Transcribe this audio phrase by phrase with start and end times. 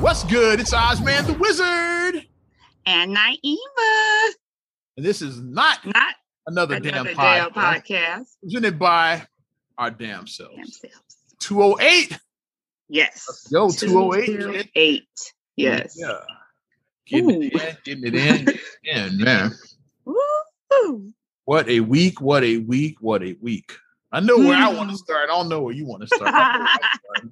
[0.00, 0.60] What's good?
[0.60, 2.26] It's Ozman the Wizard.
[2.86, 4.28] And Naima.
[4.96, 6.14] And this is not, not
[6.46, 7.82] another, another damn, damn podcast.
[7.88, 8.26] podcast.
[8.42, 9.26] Presented by
[9.78, 10.54] our damn selves.
[10.56, 11.16] Damn selves.
[11.40, 12.18] 208.
[12.88, 13.46] Yes.
[13.50, 14.26] Yo, 208.
[14.38, 15.04] 208.
[15.56, 15.96] Yes.
[15.98, 16.18] Yeah.
[17.06, 17.42] Getting Ooh.
[17.42, 19.52] it in, getting it in, getting it in, man.
[20.04, 21.12] Woo.
[21.46, 23.72] What a week, what a week, what a week.
[24.12, 24.98] I know where I want to Mm.
[24.98, 25.24] start.
[25.30, 26.34] I don't know where you want to start.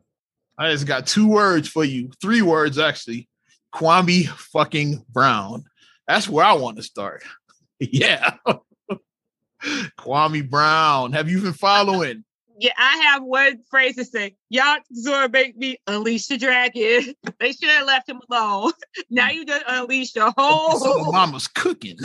[0.59, 0.73] I know where I'm starting.
[0.73, 3.29] I just got two words for you, three words actually.
[3.75, 5.65] Kwame fucking Brown.
[6.07, 7.23] That's where I want to start.
[7.81, 8.37] Yeah.
[9.99, 11.13] Kwame Brown.
[11.13, 12.25] Have you been following?
[12.59, 14.37] Yeah, I have one phrase to say.
[14.49, 17.15] Y'all of make me unleash the dragon.
[17.41, 18.73] They should have left him alone.
[19.11, 21.13] Now you just unleashed the whole.
[21.13, 21.99] mama's cooking.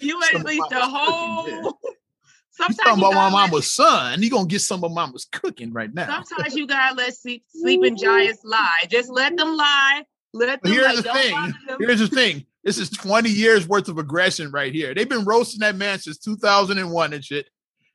[0.00, 1.78] You unleashed the whole.
[2.58, 4.22] Sometimes talking you about my mama's son.
[4.22, 6.22] You gonna get some of mama's cooking right now.
[6.24, 8.84] Sometimes you gotta let sleep, sleeping giants lie.
[8.90, 10.02] Just let them lie.
[10.34, 10.72] Let them.
[10.72, 11.76] here's like, the don't thing.
[11.80, 12.44] Here's the thing.
[12.64, 14.92] This is 20 years worth of aggression right here.
[14.94, 17.46] They've been roasting that man since 2001 and shit.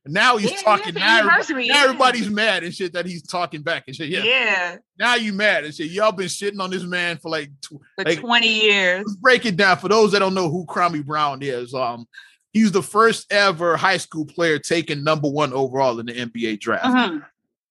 [0.05, 0.95] And now he's Yeah, talking.
[0.97, 4.09] yeah, Now, everybody- now everybody's mad and shit that he's talking back and shit.
[4.09, 4.23] Yeah.
[4.23, 5.91] Yeah, Now you mad and shit.
[5.91, 7.51] Y'all been shitting on this man for like.
[7.61, 9.15] Tw- for Like- 20 years.
[9.21, 11.73] break it down for those that don't know who Kwame Brown is.
[11.73, 12.05] Um,
[12.53, 16.85] he's the first ever high school player taken number one overall in the NBA draft.
[16.85, 17.25] Mhm.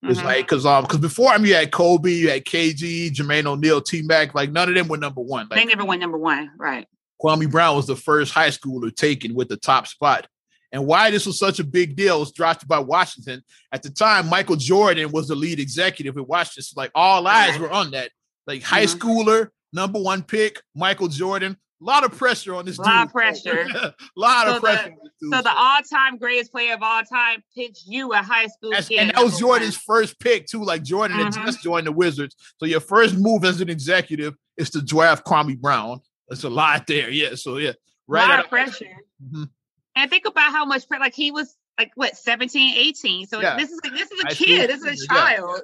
[0.04, 0.24] It's Mhm.
[0.24, 4.02] like because um because before him you had Kobe, you had KG, Jermaine O'Neal, T
[4.02, 4.34] Mac.
[4.34, 5.46] Like none of them were number one.
[5.50, 6.86] they never went number one, right?
[7.22, 10.26] Kwame Brown was the first high schooler taken with the top spot.
[10.72, 13.44] And why this was such a big deal was drafted by Washington.
[13.70, 16.62] At the time, Michael Jordan was the lead executive at Washington.
[16.64, 18.10] So like all eyes were on that.
[18.48, 18.96] Like high Mhm.
[18.98, 21.56] schooler, number one pick, Michael Jordan.
[21.82, 22.86] A lot of pressure on this dude.
[22.86, 23.66] Lot of pressure.
[23.74, 24.90] a lot So of pressure.
[25.20, 25.32] dude.
[25.32, 28.98] So the all-time greatest player of all time pitched you a high school That's- kid.
[28.98, 29.58] and that was number one.
[29.58, 30.62] Jordan's first pick too.
[30.62, 31.44] Like Jordan had Mhm.
[31.46, 35.58] just joined the Wizards, so your first move as an executive is to draft Kwame
[35.60, 36.00] Brown.
[36.28, 37.10] That's a lot there.
[37.10, 37.34] Yeah.
[37.34, 37.72] So yeah,
[38.06, 38.28] right.
[38.28, 38.86] lot of pressure.
[39.22, 39.50] Mhm.
[39.96, 43.26] And think about how much like he was like what 17, 18.
[43.26, 43.56] So Yeah.
[43.56, 44.70] this is like this is a kid.
[44.70, 45.16] This is a senior, yeah.
[45.36, 45.62] child.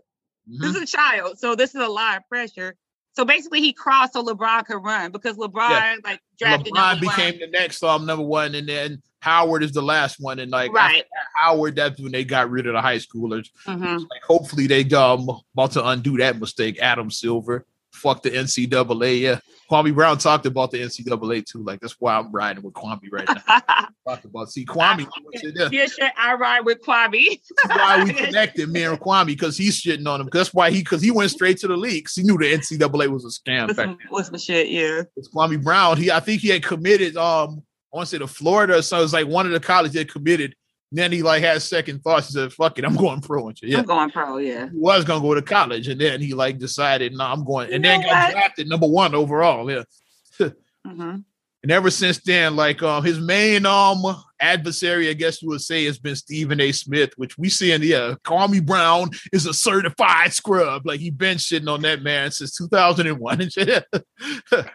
[0.51, 0.61] Mhm.
[0.63, 1.39] This is a child.
[1.39, 2.77] So this is a lot of pressure.
[3.19, 7.41] So basically, he crossed so LeBron could run because LeBron like drafted LeBron became one.
[7.41, 10.39] the next um number one, and then Howard is the last one.
[10.39, 11.03] And like right.
[11.35, 13.49] Howard, that's when they got rid of the high schoolers.
[13.67, 13.99] Mhm.
[14.09, 16.79] Like hopefully they um about to undo that mistake.
[16.79, 19.21] Adam Silver, fuck the NCAA.
[19.21, 19.41] Yeah,
[19.71, 21.63] Kwame Brown talked about the NCAA too.
[21.63, 23.89] Like that's why I'm riding with Kwame right now.
[24.09, 25.07] Talked about see Kwame.
[25.43, 25.69] yeah.
[25.71, 26.09] yeah, sure.
[26.17, 27.39] I ride with Kwame.
[27.67, 30.31] That's why we connected, me and Kwame, because he's shitting on him.
[30.33, 32.07] That's why he, because he went straight to the league.
[32.07, 33.69] 'cause He knew the NCAA was a scam.
[33.77, 34.69] What's what's my shit?
[34.69, 35.03] Yeah.
[35.17, 35.99] It's Kwame Brown.
[35.99, 37.17] He, I think he had committed.
[37.19, 37.63] Um,
[37.93, 38.83] I want to say to Florida.
[38.83, 40.55] So it was like one of the colleges that committed.
[40.91, 42.29] And then he like had second thoughts.
[42.29, 43.69] He said, "Fuck it, I'm going pro." And shit.
[43.71, 44.39] Yeah, I'm going pro.
[44.39, 44.69] Yeah.
[44.71, 47.85] he was gonna go to college, and then he like decided, "No, I'm going." And
[47.85, 48.33] You then got what?
[48.33, 49.71] drafted number one overall.
[49.71, 50.49] Yeah.
[50.87, 51.17] hmm
[51.63, 54.03] And ever since then, like um, his main um
[54.41, 56.73] adversary, I guess you would say, has been Stephen A.
[56.73, 60.87] Smith, which we see in the yeah, Kwame Brown is a certified scrub.
[60.87, 63.85] Like he been shitting on that man since 2001 and shit.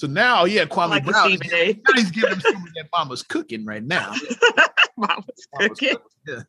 [0.00, 3.66] so now, yeah, Kwame Like Brown, now he's giving him some of that mama's cooking
[3.66, 4.14] right now.
[4.96, 5.96] Mama's Mama's cooking.
[6.26, 6.44] cooking,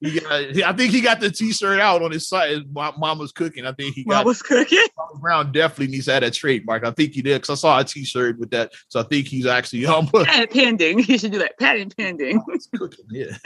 [0.00, 0.20] Yeah.
[0.20, 2.58] Got, I think he got the T-shirt out on his site.
[2.70, 3.64] Ma- Mama's cooking.
[3.64, 4.78] I think he got Mama's cooking.
[4.98, 6.84] Kwame Brown definitely needs to have that trademark.
[6.84, 8.72] I think he did because I saw a T-shirt with that.
[8.88, 10.98] So I think he's actually um Patent pending.
[10.98, 11.58] He should do that.
[11.58, 12.36] Patent pending.
[12.46, 13.06] Mama's cooking.
[13.10, 13.36] Yeah,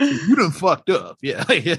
[0.00, 1.18] you done fucked up.
[1.22, 1.74] Yeah, yeah,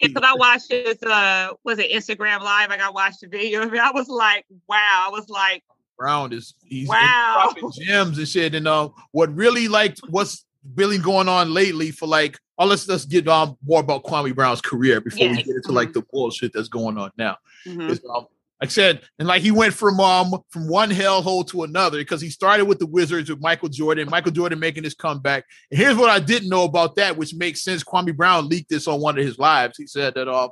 [0.00, 2.70] Because I watched this, uh, was it Instagram Live?
[2.70, 3.80] Like I watched the video of it.
[3.80, 5.06] I was like, wow.
[5.06, 5.62] I was like,
[5.98, 7.40] Brown is he's Wow.
[7.44, 8.54] dropping gems and shit.
[8.54, 10.44] And um, what really like what's
[10.74, 14.60] really going on lately for like, oh, let's let's get um more about Kwame Brown's
[14.60, 17.36] career before we get into like the bullshit that's going on now.
[17.66, 17.90] mhm.
[17.90, 18.26] It's, um,
[18.62, 22.30] I said, and like he went from um from one hellhole to another because he
[22.30, 25.44] started with the Wizards with Michael Jordan, Michael Jordan making his comeback.
[25.70, 27.82] And here's what I didn't know about that, which makes sense.
[27.82, 29.76] Kwame Brown leaked this on one of his lives.
[29.76, 30.50] He said that um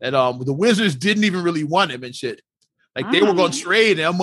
[0.00, 2.40] that um the Wizards didn't even really want him and shit.
[2.96, 3.62] Like they were gonna Mm.
[3.62, 4.20] trade him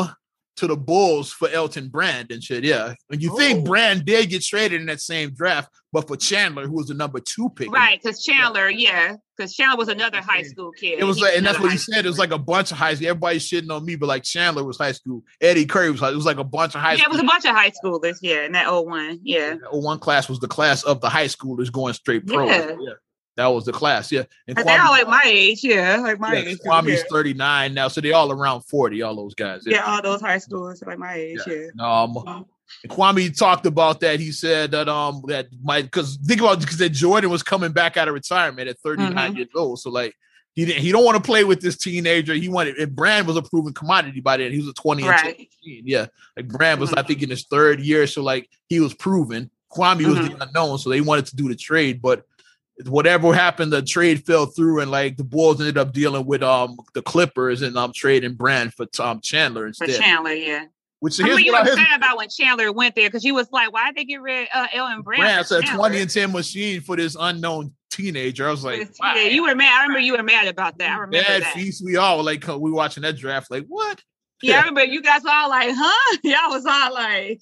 [0.58, 2.64] to the Bulls for Elton Brand and shit.
[2.64, 2.94] Yeah.
[3.10, 3.38] And you Oh.
[3.38, 6.94] think Brand did get traded in that same draft, but for Chandler, who was the
[6.94, 7.72] number two pick.
[7.72, 8.02] right.
[8.02, 9.16] Because Chandler, yeah.
[9.38, 10.98] Because Chandler was another high school kid.
[11.00, 12.06] It was He like, and that's what he said.
[12.06, 13.08] It was like a bunch of high school.
[13.08, 15.24] Everybody's shitting on me, but like Chandler was high school.
[15.40, 17.24] Eddie Curry was like, it was like a bunch of high Yeah, it was a
[17.24, 18.18] bunch of high schoolers.
[18.24, 19.20] Yeah, in that old one.
[19.24, 19.50] Yeah.
[19.56, 22.48] That oh one class was the class of the high schoolers going straight pro.
[22.48, 22.72] Yeah.
[23.38, 24.12] That was the class.
[24.12, 24.24] Yeah.
[24.48, 25.64] And And they're all like my age.
[25.64, 26.58] Yeah, like my yeah, age.
[26.66, 27.04] Kwame's yeah.
[27.10, 27.88] 39 now.
[27.88, 29.62] So they're all around 40, all those guys.
[29.66, 31.40] yeah, all those high schoolers are like my age.
[31.46, 31.68] Yeah.
[31.80, 32.46] Um,
[32.84, 34.20] and Kwame talked about that.
[34.20, 37.96] He said that um that my because think about because that Jordan was coming back
[37.96, 39.38] out of retirement at 39 Mhm.
[39.38, 39.80] years old.
[39.80, 40.16] So like
[40.54, 42.34] he didn't he don't want to play with this teenager.
[42.34, 44.52] He wanted if Brand was a proven commodity by then.
[44.52, 45.48] He was a 20 right.
[45.62, 46.08] Yeah.
[46.36, 47.00] Like Brand was, mm-hmm.
[47.00, 48.08] I think, in his third year.
[48.08, 49.52] So like he was proven.
[49.72, 50.10] Kwame mm-hmm.
[50.10, 50.80] was the unknown.
[50.80, 52.26] So they wanted to do the trade, but
[52.86, 56.78] whatever happened, the trade fell through, and like the Bulls ended up dealing with um
[56.94, 59.92] the Clippers and um trading Brand for Tom Chandler instead.
[59.92, 60.66] For Chandler, yeah.
[61.00, 63.72] Which I mean, you were sad about when Chandler went there because you was like,
[63.72, 65.22] why did they get rid of uh, Elton Brand?
[65.22, 68.48] Brand said 20 and 10 machine for this unknown teenager.
[68.48, 69.80] I was like, yeah, you were mad.
[69.80, 70.90] I remember you were mad about that.
[70.90, 71.54] I remember Bad that.
[71.54, 71.84] feast.
[71.86, 73.52] We all like we watching that draft.
[73.52, 74.02] Like what?
[74.42, 76.18] Yeah, I remember you guys all like, huh?
[76.24, 77.42] Y'all was all like,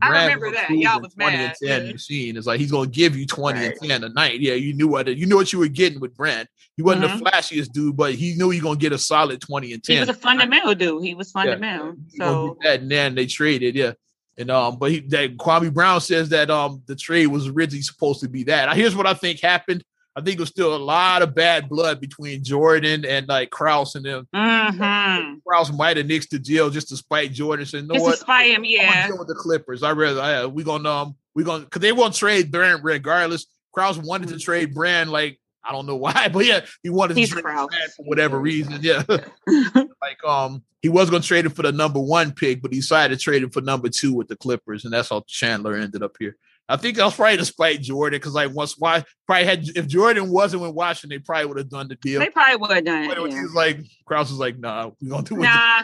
[0.00, 0.70] I remember that.
[0.70, 1.56] Y'all was 20 mad.
[1.62, 2.36] And 10 machine.
[2.36, 3.76] It's like he's gonna give you 20 right.
[3.80, 4.40] and 10 a night.
[4.40, 6.48] Yeah, you knew what you knew what you were getting with Brent.
[6.76, 7.18] He wasn't mm-hmm.
[7.18, 9.94] the flashiest dude, but he knew you're gonna get a solid 20 and 10.
[9.94, 11.04] He was a fundamental dude.
[11.04, 11.94] He was fundamental.
[12.10, 12.26] Yeah.
[12.26, 13.92] So that and then they traded, yeah.
[14.38, 18.20] And um, but he that Kwame Brown says that um the trade was originally supposed
[18.20, 18.74] to be that.
[18.76, 19.82] Here's what I think happened.
[20.16, 23.96] I think it was still a lot of bad blood between Jordan and like Krause
[23.96, 24.26] and them.
[24.34, 25.38] Mm-hmm.
[25.46, 27.66] Krause might have nixed the deal just to spite Jordan.
[27.66, 28.12] Said, "No, just what?
[28.12, 29.08] To spite him, yeah.
[29.08, 29.82] Deal with the Clippers.
[29.82, 33.46] I rather I, we gonna um we gonna because they won't trade Brand regardless.
[33.72, 37.28] Krause wanted to trade Brand like I don't know why, but yeah, he wanted He's
[37.28, 38.78] to trade Brand for whatever reason.
[38.80, 39.02] Yeah,
[39.46, 43.18] like um he was gonna trade him for the number one pick, but he decided
[43.18, 46.16] to trade him for number two with the Clippers, and that's how Chandler ended up
[46.18, 46.38] here.
[46.68, 50.30] I think that was probably despite Jordan because like once why probably had if Jordan
[50.30, 52.18] wasn't with Washington, they probably would have done the deal.
[52.18, 53.08] They probably would have done it.
[53.08, 53.42] But yeah.
[53.42, 55.42] was like Krause was like, nah, we're gonna do it.
[55.42, 55.82] Nah.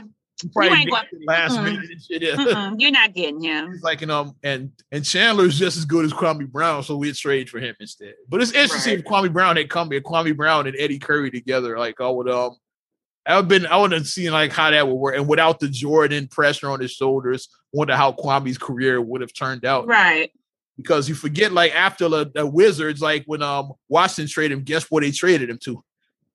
[0.56, 2.20] You ain't going, last mm minute shit.
[2.20, 2.74] Yeah.
[2.78, 3.70] You're not getting him.
[3.70, 7.14] He's like, you know, and and Chandler's just as good as Kwame Brown, so we'd
[7.14, 8.14] trade for him instead.
[8.28, 8.98] But it's interesting right.
[8.98, 12.28] if Kwame Brown had come here, Kwame Brown and Eddie Curry together, like I would
[12.28, 12.56] um
[13.24, 15.14] I would been I would have seen like how that would work.
[15.14, 19.64] And without the Jordan pressure on his shoulders, wonder how Kwame's career would have turned
[19.64, 19.86] out.
[19.86, 20.32] Right
[20.76, 24.90] because you forget like after the, the, Wizards, like when um Washington traded him, guess
[24.90, 25.82] what they traded him to?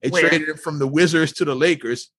[0.02, 0.28] They Where?
[0.28, 2.12] traded him from the Wizards to the Lakers.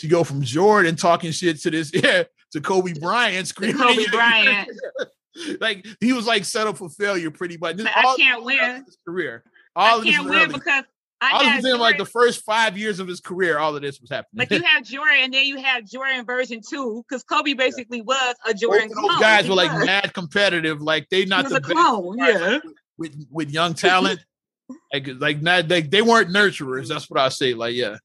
[0.00, 3.78] To go from Jordan talking shit to this yeah to Kobe Bryant screaming.
[3.78, 4.68] Kobe Bryant.
[5.60, 7.80] like he was like set up for failure pretty much.
[7.80, 8.84] I can't win.
[8.84, 9.42] His career.
[9.74, 10.84] All I can't win because
[11.20, 14.00] I, I was saying like the first five years of his career, all of this
[14.00, 14.38] was happening.
[14.38, 18.34] Like you have Jordan, and then you have Jordan version two, because Kobe basically was
[18.46, 18.90] a Jordan.
[18.94, 20.82] Both those guys were like mad competitive.
[20.82, 22.58] Like they not the clone, yeah.
[22.98, 24.20] With with young talent,
[24.92, 26.88] like like not they, they weren't nurturers.
[26.88, 27.54] That's what I say.
[27.54, 27.96] Like yeah,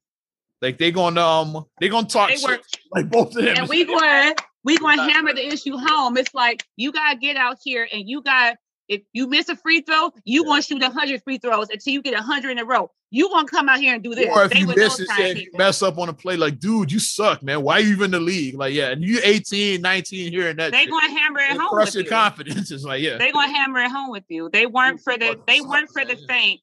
[0.62, 2.38] like they gonna um they gonna talk they
[2.92, 3.58] like both of them.
[3.58, 6.18] And we going we going to hammer the issue home.
[6.18, 8.56] It's like you gotta get out here and you got
[8.92, 12.02] if you miss a free throw, you want to shoot 100 free throws until you
[12.02, 12.92] get 100 in a row.
[13.10, 14.28] You want to come out here and do this.
[14.30, 16.92] Or if they you miss it, and you mess up on a play, like, dude,
[16.92, 17.64] you suck, man.
[17.64, 18.56] Why are you even in the league?
[18.56, 20.74] Like, yeah, and you 18, 19 here and that.
[20.74, 21.70] They're going to hammer it home.
[21.70, 22.10] Crush your you.
[22.10, 22.72] confidence.
[22.72, 23.18] It's like, yeah.
[23.18, 24.50] They're going to hammer it home with you.
[24.52, 25.40] They weren't for the.
[25.48, 26.60] They weren't for the faint.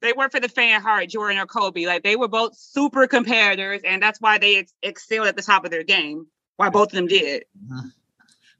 [0.00, 1.86] They weren't for the fan heart, Jordan or Kobe.
[1.86, 5.64] Like they were both super competitors, and that's why they ex- excelled at the top
[5.64, 6.28] of their game.
[6.56, 7.44] Why both of them did.
[7.64, 7.88] Mm-hmm.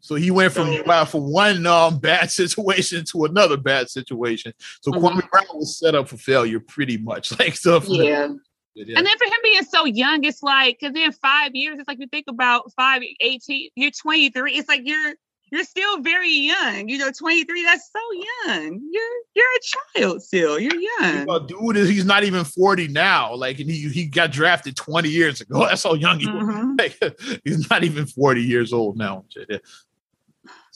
[0.08, 4.54] So he went from so, from one um, bad situation to another bad situation.
[4.80, 5.04] So mm-hmm.
[5.04, 7.30] Kwame Brown was set up for failure pretty much.
[7.38, 8.28] Like so yeah.
[8.74, 8.96] Yeah.
[8.96, 11.98] And then for him being so young, it's like because in five years, it's like
[12.00, 14.52] you think about five, 18, you're 23.
[14.54, 15.14] It's like you're
[15.52, 16.88] you're still very young.
[16.88, 18.80] You know, 23, that's so young.
[18.90, 20.58] You're you're a child still.
[20.58, 21.26] You're young.
[21.26, 23.34] Well, dude, he's not even 40 now.
[23.34, 25.60] Like he he got drafted 20 years ago.
[25.68, 26.76] That's how young he mm-hmm.
[26.76, 26.92] was.
[27.00, 29.24] Like, he's not even 40 years old now.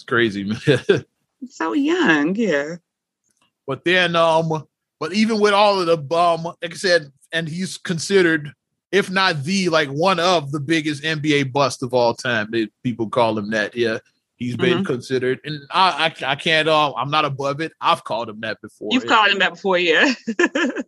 [0.02, 1.04] It's crazy, man.
[1.48, 2.76] so young, yeah.
[3.68, 4.66] But then, um,
[4.98, 8.52] but even with all of the um, like I said, and he's considered,
[8.90, 12.48] if not the like one of the biggest NBA bust of all time.
[12.50, 13.76] They, people call him that.
[13.76, 13.98] Yeah,
[14.36, 14.84] He's been mm-hmm.
[14.84, 16.68] considered, and I, I, I can't.
[16.68, 17.72] Um, I'm not above it.
[17.80, 18.88] I've called him that before.
[18.90, 19.08] You've yeah.
[19.08, 20.12] called him that before, yeah.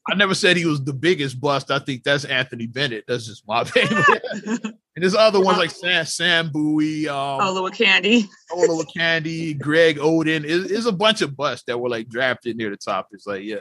[0.08, 1.70] I never said he was the biggest bust.
[1.70, 3.04] I think that's Anthony Bennett.
[3.06, 4.24] That's just my favorite.
[4.34, 10.44] and there's other ones like Sam Sam Bowie, um, Olowokandi, Ola Candy, Greg Oden.
[10.44, 13.08] Is a bunch of busts that were like drafted near the top.
[13.12, 13.58] It's like yeah,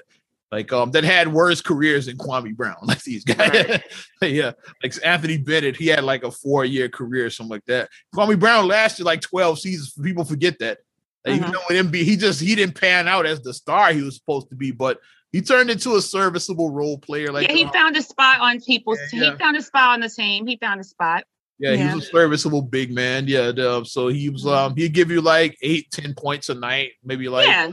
[0.54, 3.50] like um that had worse careers than Kwame Brown, like these guys.
[3.50, 3.84] Right.
[4.32, 4.52] yeah,
[4.84, 7.90] like Anthony Bennett, he had like a four year career, or something like that.
[8.16, 9.94] Kwame Brown lasted like twelve seasons.
[10.02, 10.78] People forget that.
[11.26, 11.52] Like, mm-hmm.
[11.72, 14.56] Even though he just he didn't pan out as the star he was supposed to
[14.56, 15.00] be, but
[15.32, 17.32] he turned into a serviceable role player.
[17.32, 19.00] Like yeah, he um, found a spot on people's.
[19.12, 19.32] Yeah, yeah.
[19.32, 20.46] He found a spot on the team.
[20.46, 21.24] He found a spot.
[21.58, 23.28] Yeah, yeah, he was a serviceable big man.
[23.28, 24.44] Yeah, so he was.
[24.44, 24.50] Mm-hmm.
[24.50, 27.72] Um, he'd give you like eight, ten points a night, maybe like yeah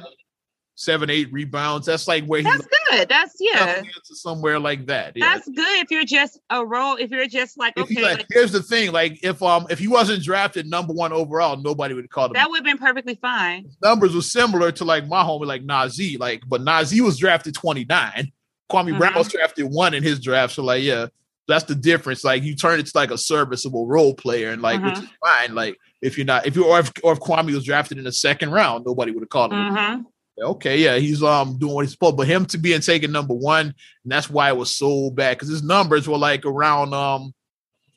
[0.81, 1.87] seven, eight rebounds.
[1.87, 3.09] That's like where that's good.
[3.09, 5.13] That's yeah, somewhere like that.
[5.15, 5.35] Yeah.
[5.35, 6.97] That's good if you're just a role.
[6.97, 8.03] If you're just like if okay.
[8.03, 11.95] Like, here's the thing: like if um if he wasn't drafted number one overall, nobody
[11.95, 12.33] would call him.
[12.33, 13.65] That would have been perfectly fine.
[13.65, 16.19] His numbers were similar to like my homie, like Nazr.
[16.19, 18.33] Like, but Nazr was drafted 29.
[18.71, 18.99] Kwame mm-hmm.
[18.99, 20.55] Brown was drafted one in his draft.
[20.55, 21.07] So like, yeah,
[21.47, 22.25] that's the difference.
[22.25, 25.05] Like you turn it to like a serviceable role player, and like which mm-hmm.
[25.05, 25.55] is fine.
[25.55, 28.13] Like if you're not, if you or if, or if Kwame was drafted in the
[28.13, 29.59] second round, nobody would have called him.
[29.59, 30.03] Mm-hmm.
[30.43, 32.17] Okay, yeah, he's um doing what he's supposed.
[32.17, 35.37] But him to be in taking number one, and that's why it was so bad
[35.37, 37.35] because his numbers were like around um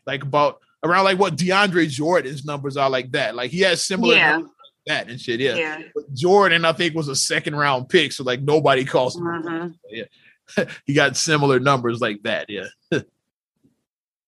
[0.06, 3.36] like about around like what DeAndre Jordan's numbers are like that.
[3.36, 4.38] Like he has similar yeah.
[4.38, 4.46] like
[4.88, 5.40] that and shit.
[5.40, 5.56] Yeah.
[5.56, 5.82] yeah.
[6.14, 9.24] Jordan, I think, was a second round pick, so like nobody calls him.
[9.24, 9.68] Mm-hmm.
[9.90, 10.66] Yeah.
[10.86, 12.50] he got similar numbers like that.
[12.50, 12.68] Yeah.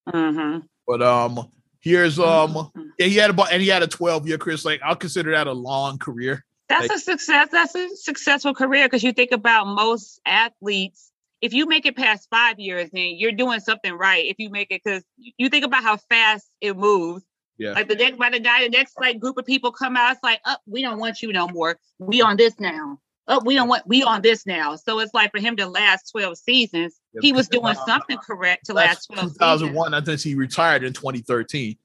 [0.07, 0.60] mm-hmm.
[0.88, 2.81] But um, here's um, mm-hmm.
[2.98, 4.57] yeah, he had about and he had a 12 year career.
[4.57, 6.45] So like I'll consider that a long career.
[6.67, 7.50] That's a success.
[7.51, 12.27] That's a successful career because you think about most athletes if you make it past
[12.31, 14.25] five years, then you're doing something right.
[14.25, 17.24] If you make it, because you think about how fast it moves.
[17.57, 17.74] Yeah.
[17.74, 20.24] Like the next by the guy, the next like group of people come out, it's
[20.24, 21.77] like, oh, we don't want you no more.
[22.00, 23.00] We on this now.
[23.27, 24.75] Oh, we don't want we on this now.
[24.75, 28.74] So it's like for him to last 12 seasons, he was doing something correct to
[28.74, 29.93] last 12 2001, seasons.
[29.93, 31.77] I think he retired in 2013.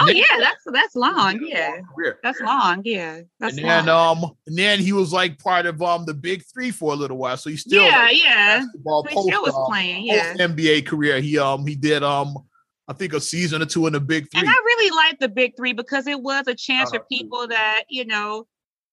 [0.00, 1.40] Oh yeah, that's that's long.
[1.42, 1.80] Yeah,
[2.22, 2.82] that's long.
[2.84, 4.24] Yeah, that's and then long.
[4.24, 7.16] um, and then he was like part of um the big three for a little
[7.16, 7.36] while.
[7.36, 11.20] So he still yeah yeah post, still was um, playing yeah NBA career.
[11.20, 12.36] He um he did um
[12.86, 14.40] I think a season or two in the big three.
[14.40, 17.84] And I really like the big three because it was a chance for people that
[17.88, 18.46] you know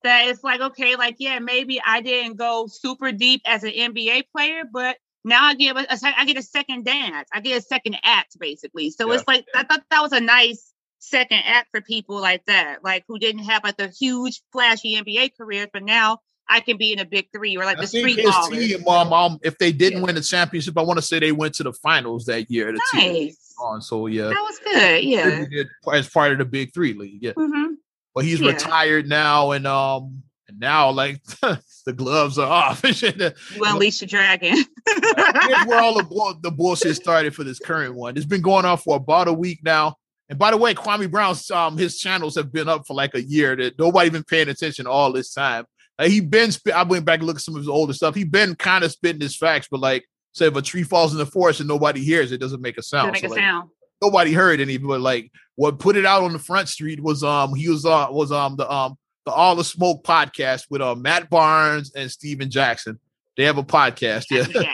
[0.03, 4.25] that it's like okay like yeah maybe I didn't go super deep as an NBA
[4.31, 7.27] player, but now I get a, I get a second dance.
[7.33, 8.91] I get a second act basically.
[8.91, 9.15] So yeah.
[9.15, 13.04] it's like I thought that was a nice second act for people like that, like
[13.08, 17.00] who didn't have like the huge flashy NBA careers, but now I can be in
[17.00, 18.18] a big three or like I the street.
[18.18, 20.06] Team, um, um, if they didn't yeah.
[20.06, 22.72] win the championship, I want to say they went to the finals that year.
[22.72, 23.54] The nice.
[23.62, 25.04] On, so yeah, that was good.
[25.04, 27.24] Yeah, as part of the Big Three league.
[27.24, 27.75] Yeah, mm-hmm.
[28.14, 28.52] but he's yeah.
[28.52, 31.24] retired now, and um, and now like
[31.86, 32.84] the gloves are off.
[33.02, 33.32] you
[33.64, 34.56] unleash the dragon.
[34.86, 38.18] Here's where all the, the bullshit started for this current one.
[38.18, 39.98] It's been going on for about a week now.
[40.29, 43.22] And by the way, Kwame Brown's um his channels have been up for like a
[43.22, 45.65] year that nobody been paying attention all this time.
[46.01, 48.15] He been I went back and looked at some of his older stuff.
[48.15, 51.20] He been kind of spitting his facts, but like say if a tree falls in
[51.20, 53.13] the forest and nobody hears it, doesn't make a sound.
[53.13, 53.70] Doesn't make so, a like, sound.
[54.01, 57.55] Nobody heard any, but like what put it out on the front street was um
[57.55, 61.29] he was uh was um the um the All the Smoke podcast with uh Matt
[61.29, 63.00] Barnes and Stephen Jackson.
[63.38, 64.25] They have a podcast.
[64.32, 64.74] Yeah.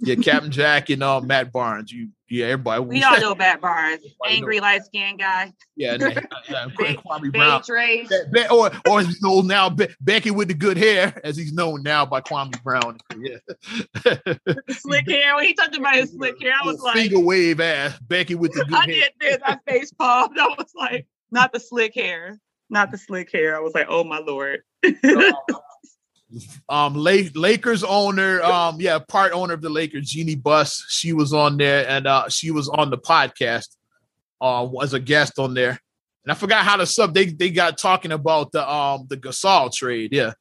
[0.00, 1.92] yeah, Captain Jack and uh, Matt Barnes.
[1.92, 2.82] You, yeah, everybody.
[2.84, 5.52] We all know Matt Barnes, angry light skinned guy.
[5.76, 6.10] Yeah, and, uh,
[6.76, 7.62] Kwame Brown.
[8.32, 12.04] Be, or, or known now, Be, Becky with the good hair, as he's known now
[12.04, 12.98] by Kwame Brown.
[13.18, 13.38] Yeah,
[14.70, 15.36] slick hair.
[15.36, 18.52] When he talked about his slick hair, I was like, finger wave ass Becky with
[18.52, 19.04] the good I hair.
[19.04, 19.42] I did.
[19.42, 20.38] I face palmed.
[20.38, 23.56] I was like, not the slick hair, not the slick hair.
[23.56, 24.60] I was like, oh my lord.
[24.84, 25.32] Uh,
[26.68, 30.84] um Lakers owner, um, yeah, part owner of the Lakers, Jeannie Buss.
[30.88, 33.68] She was on there and uh she was on the podcast
[34.40, 35.80] uh as a guest on there.
[36.24, 39.72] And I forgot how to sub they they got talking about the um the Gasol
[39.72, 40.32] trade, yeah.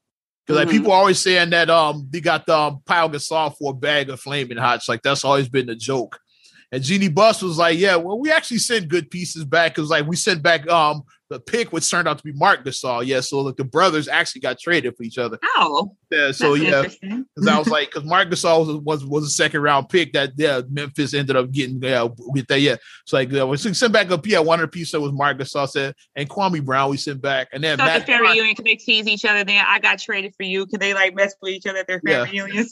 [0.45, 0.77] Because like mm-hmm.
[0.77, 4.19] people always saying that um they got the um, Pau Gasol for a bag of
[4.19, 4.89] flaming hots.
[4.89, 6.19] Like that's always been the joke.
[6.71, 10.05] And Jeannie Buss was like, Yeah, well, we actually sent good pieces back because like
[10.05, 13.05] we sent back um the pick, which turned out to be Marc Gasol.
[13.05, 15.37] Yeah, so like the brothers actually got traded for each other.
[15.55, 16.31] Oh, yeah.
[16.31, 19.89] So yeah, because I was like, because Marc Gasol was, was, was a second round
[19.89, 22.75] pick that yeah Memphis ended up getting yeah with that yeah.
[23.05, 25.37] So like uh, we sent back up yeah one of the pieces that was Marc
[25.37, 28.55] Gasol said and Kwame Brown we sent back and then so Matt the family reunion
[28.55, 29.43] can they tease each other?
[29.43, 30.65] Then I got traded for you.
[30.65, 32.43] Can they like mess with each other at their family yeah.
[32.43, 32.71] reunions?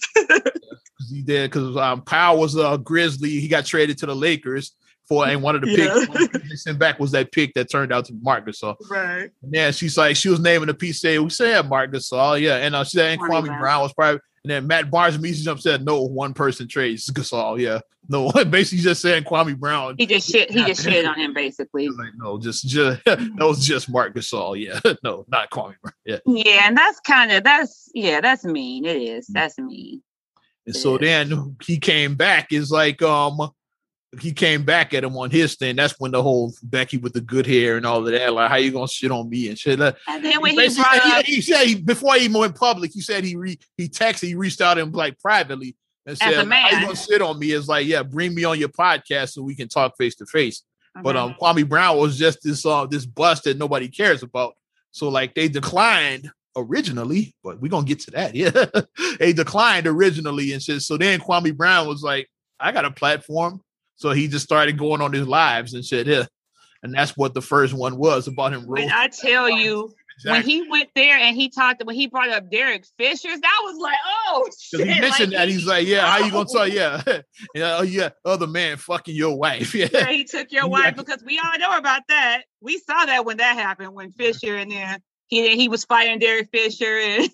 [1.10, 3.32] he did because um Pau was a Grizzly.
[3.32, 4.76] He got traded to the Lakers
[5.08, 6.06] for and one of the yeah.
[6.06, 8.76] picks they sent back was that pick that turned out to be Marc Gasol.
[8.90, 9.30] Right.
[9.50, 11.02] yeah, she's like she was naming the piece.
[11.02, 13.60] Say we said Marc Gasol, yeah, and uh, she said and Kwame Brown.
[13.60, 14.22] Brown was probably.
[14.44, 18.84] And then Matt Barnes immediately jump said, "No, one person trades Gasol." Yeah, no, basically
[18.84, 19.96] just saying Kwame Brown.
[19.98, 20.52] He just shit.
[20.52, 21.90] He just shit on him, basically.
[21.90, 24.60] Like, no, just just that was just Marc Gasol.
[24.60, 25.94] Yeah, no, not Kwame Brown.
[26.06, 28.86] Yeah, yeah, and that's kind of that's yeah, that's mean.
[28.86, 29.28] It is.
[29.28, 30.02] That's mean.
[30.66, 31.02] And it so is.
[31.02, 32.52] then he came back.
[32.52, 33.50] Is like um
[34.20, 35.76] he came back at him on his thing.
[35.76, 38.58] That's when the whole Becky with the good hair and all of that, like how
[38.58, 39.80] you gonna shit on me and shit.
[39.80, 42.56] Like, and then when he, he brought he, up, he, said he, before he went
[42.56, 46.48] public, he said he re, he texted, he reached out him like privately and said,
[46.48, 49.42] "How you gonna shit on me?" Is like, yeah, bring me on your podcast so
[49.42, 50.64] we can talk face to face.
[51.02, 51.36] But um.
[51.42, 54.56] Kwame Brown was just this uh this bust that nobody cares about.
[54.92, 58.36] So like they declined originally, but we're gonna get to that.
[58.36, 58.66] Yeah,
[59.20, 60.98] they declined originally and said so.
[60.98, 62.30] Then Kwame Brown was like,
[62.60, 63.62] "I got a platform."
[63.96, 66.26] So he just started going on his lives and said, yeah.
[66.84, 68.68] And that's what the first one was about him.
[68.68, 70.32] When I tell you, exactly.
[70.32, 73.80] when he went there and he talked when he brought up Derek Fisher's, that was
[73.82, 74.82] like, oh shit.
[74.82, 75.50] He mentioned like, that.
[75.50, 76.68] He's like, Yeah, how you gonna tell?
[76.76, 77.02] Yeah.
[77.56, 79.74] yeah, oh yeah, other man fucking your wife.
[79.76, 82.44] Yeah, yeah he took your wife because we all know about that.
[82.62, 86.50] We saw that when that happened when Fisher and then he he was fighting Derek
[86.52, 87.30] Fisher and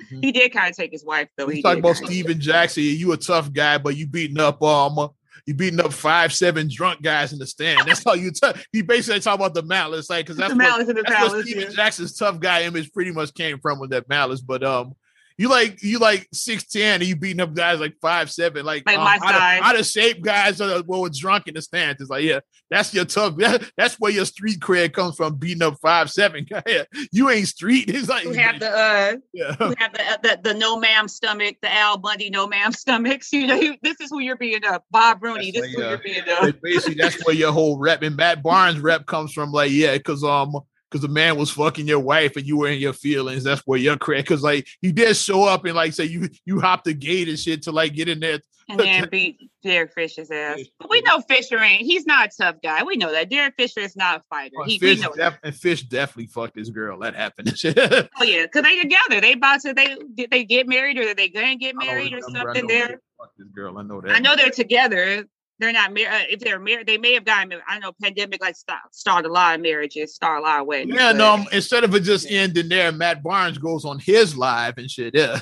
[0.00, 0.22] Mm-hmm.
[0.22, 1.48] He did kind of take his wife though.
[1.48, 2.82] He talking about Stephen Jackson.
[2.82, 5.10] You a tough guy, but you beating up um
[5.46, 7.86] you beating up five, seven drunk guys in the stand.
[7.86, 8.58] That's how you talk.
[8.72, 11.68] He basically talk about the malice, like because that's, the what, that's palace, Stephen yeah.
[11.70, 14.40] Jackson's tough guy image pretty much came from with that malice.
[14.40, 14.94] But um,
[15.40, 18.82] you like you like six ten and you beating up guys like five seven, like,
[18.84, 21.98] like um, my out, of, out of shape guys are well drunk in the stands.
[21.98, 23.36] It's like yeah, that's your tough.
[23.74, 25.36] that's where your street cred comes from.
[25.36, 26.84] Beating up five seven guy.
[27.10, 27.88] You ain't street.
[27.88, 29.56] It's like you have the uh, yeah.
[29.60, 33.32] you have the, uh, the, the no ma'am stomach, the Al Bundy no ma'am stomachs.
[33.32, 34.84] You know, you, this is who you're being up.
[34.90, 35.52] Bob Rooney.
[35.52, 36.60] That's this like, is who uh, you're being up.
[36.62, 39.52] Basically, that's where your whole rep and Matt Barnes rep comes from.
[39.52, 40.52] Like yeah, because um
[40.90, 43.44] because the man was fucking your wife and you were in your feelings.
[43.44, 44.28] That's where you're correct.
[44.28, 47.38] Because like he did show up and like say you you hopped the gate and
[47.38, 50.60] shit to like get in there and then beat Derek Fisher's ass.
[50.78, 51.82] But we know Fisher ain't.
[51.82, 52.82] He's not a tough guy.
[52.82, 54.54] We know that Derek Fisher is not a fighter.
[54.56, 56.98] Well, he, Fish def- and Fish definitely fucked this girl.
[57.00, 57.52] That happened.
[57.64, 59.20] oh yeah, because they together.
[59.20, 62.66] They about to they did they get married or they gonna get married or something?
[62.66, 63.00] There.
[63.38, 64.12] This girl, I know that.
[64.12, 65.26] I know they're together
[65.60, 66.08] they're not married.
[66.08, 67.64] Uh, if they're married, they may have gotten married.
[67.68, 70.94] I know pandemic like start, start a lot of marriages, start a lot of weddings.
[70.94, 71.34] Yeah, but, no.
[71.34, 75.14] Um, instead of it just ending there, Matt Barnes goes on his live and shit.
[75.14, 75.38] Yeah,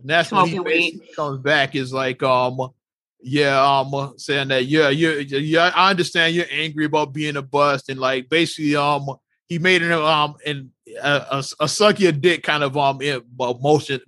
[0.00, 1.74] and that's Smoking when he comes back.
[1.74, 2.58] Is like, um,
[3.22, 5.72] yeah, um, saying that yeah, yeah, yeah.
[5.74, 9.06] I understand you're angry about being a bust, and like basically, um,
[9.48, 10.70] he made it um and
[11.02, 13.00] a, a, a suck your dick kind of um
[13.38, 14.00] motion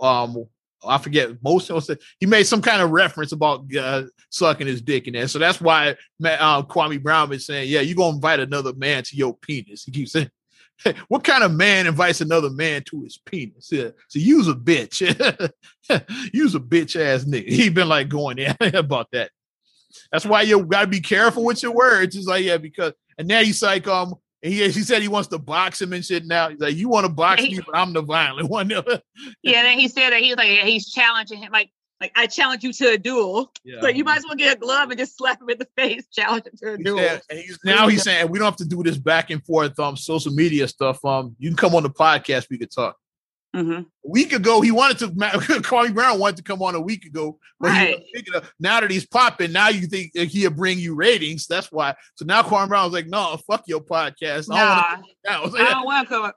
[0.00, 0.46] um
[0.84, 5.06] I forget most of he made some kind of reference about uh, sucking his dick
[5.06, 5.28] in there.
[5.28, 9.16] So that's why uh, Kwame Brown is saying, "Yeah, you're gonna invite another man to
[9.16, 10.30] your penis." He keeps saying,
[10.84, 14.54] hey, "What kind of man invites another man to his penis?" Yeah, so use a
[14.54, 15.00] bitch,
[16.32, 17.48] use a bitch ass nigga.
[17.48, 19.30] He been like going in about that.
[20.12, 22.16] That's why you got to be careful with your words.
[22.16, 24.14] It's like yeah, because and now he's like um
[24.46, 26.48] he, he said he wants to box him and shit now.
[26.48, 28.70] He's like, you want to box me, but I'm the violent one.
[29.42, 31.70] yeah, then he said that he's like he's challenging him, like
[32.00, 33.52] like I challenge you to a duel.
[33.64, 33.80] Yeah.
[33.80, 36.06] So you might as well get a glove and just slap him in the face,
[36.12, 36.98] challenge him to a duel.
[36.98, 39.96] Said, he's, now he's saying we don't have to do this back and forth um
[39.96, 41.04] social media stuff.
[41.04, 42.96] Um, you can come on the podcast, we could talk.
[43.56, 43.72] Mm-hmm.
[43.72, 45.08] A week ago, he wanted to.
[45.62, 48.02] Kwame Brown wanted to come on a week ago, but right.
[48.12, 48.22] he,
[48.60, 51.46] now that he's popping, now you think he'll bring you ratings.
[51.46, 51.94] That's why.
[52.16, 54.48] So now Kwame Brown's like, "No, fuck your podcast.
[54.48, 54.56] Nah,
[55.26, 56.32] I don't want to come.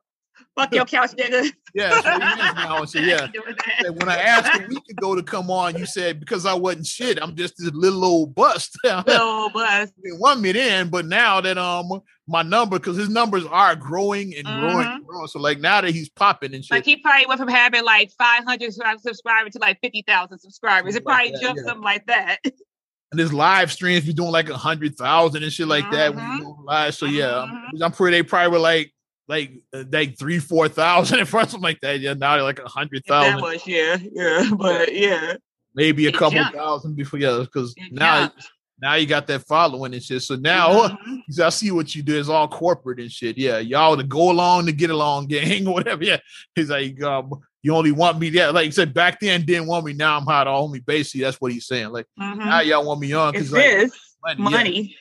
[0.60, 1.50] Fuck your couch, nigga.
[1.74, 2.02] yeah,
[2.94, 6.86] yeah, when I asked a week ago to come on, you said because I wasn't
[6.86, 8.78] shit, I'm just this little old bust.
[8.84, 9.94] little old bust.
[10.18, 14.46] One minute in, but now that um my number, because his numbers are growing and
[14.46, 14.96] growing mm-hmm.
[14.96, 15.28] and growing.
[15.28, 18.12] So like now that he's popping and shit, like he probably went from having like
[18.12, 20.96] 500 subscribers to like 50,000 subscribers.
[20.96, 21.70] It probably like jumped yeah.
[21.70, 22.40] something like that.
[22.44, 25.96] and his live streams be doing like a hundred thousand and shit like mm-hmm.
[25.96, 26.68] that when you mm-hmm.
[26.68, 26.96] live.
[26.96, 27.82] So yeah, mm-hmm.
[27.82, 28.18] I'm pretty.
[28.18, 28.92] They probably were like
[29.30, 32.00] like uh, like three, four thousand at first, something like that.
[32.00, 33.36] Yeah, now they're like a hundred thousand.
[33.36, 35.36] That much, yeah, yeah, but yeah,
[35.76, 36.58] maybe a it couple jumped.
[36.58, 38.26] thousand before, yeah, because now.
[38.26, 38.50] Jumped.
[38.82, 40.22] Now you got that following and shit.
[40.22, 41.42] So now mm-hmm.
[41.42, 42.18] I see what you do.
[42.18, 43.38] It's all corporate and shit.
[43.38, 46.02] Yeah, y'all to go along to get along, gang, or whatever.
[46.02, 46.20] Yeah,
[46.56, 47.30] he's like, um,
[47.62, 48.30] you only want me.
[48.30, 49.92] Yeah, like he said back then, didn't want me.
[49.92, 50.80] Now I'm hot on me.
[50.80, 51.90] Basically, that's what he's saying.
[51.90, 52.40] Like mm-hmm.
[52.40, 54.58] now y'all want me on because like, money.
[54.58, 54.96] money.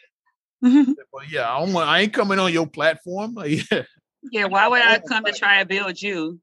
[0.61, 0.85] Yeah.
[1.13, 3.35] but yeah, I, I ain't coming on your platform.
[3.35, 3.85] Like, yeah.
[4.33, 6.41] Yeah, why would I come to try to build you?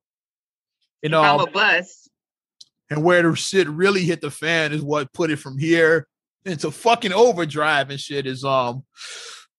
[1.01, 2.07] You know, I'm a bus.
[2.89, 6.07] And where the shit really hit the fan is what put it from here
[6.45, 8.83] into fucking overdrive and shit is um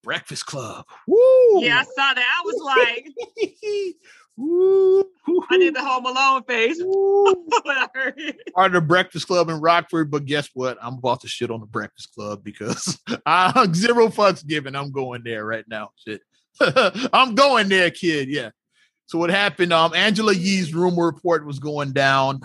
[0.02, 0.86] Breakfast Club.
[1.08, 1.64] Woo!
[1.64, 2.18] Yeah, I saw that.
[2.18, 3.06] I was like!
[4.38, 6.78] I did the Home Alone face
[8.54, 10.76] Part of the Breakfast Club in Rockford, but guess what?
[10.82, 14.76] I'm about to shit on the Breakfast Club because I zero fucks given.
[14.76, 15.90] I'm going there right now.
[15.96, 16.20] Shit.
[17.12, 18.28] I'm going there, kid.
[18.28, 18.50] Yeah.
[19.06, 19.72] So what happened?
[19.72, 22.40] Um, Angela Yee's rumor report was going down.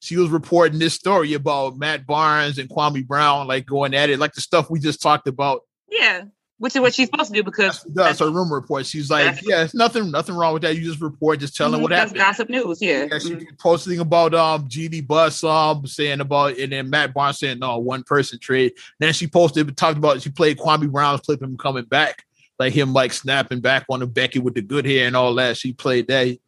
[0.00, 4.18] She was reporting this story about Matt Barnes and Kwame Brown, like going at it,
[4.18, 5.60] like the stuff we just talked about.
[5.88, 6.22] Yeah,
[6.58, 8.86] which is what she's supposed to do because that's, that's her rumor report.
[8.86, 10.74] She's like, yeah, it's nothing, nothing wrong with that.
[10.74, 12.18] You just report, just telling mm-hmm, what happened.
[12.18, 13.06] That's gossip news, yeah.
[13.10, 13.56] Yeah, she mm-hmm.
[13.58, 18.02] posting about um Jeannie Buss um saying about and then Matt Barnes saying no one
[18.02, 18.72] person trade.
[18.98, 22.24] Then she posted talked about she played Kwame Brown's clip him coming back
[22.60, 25.56] like him like snapping back on the Becky with the good hair and all that.
[25.56, 26.38] She played that.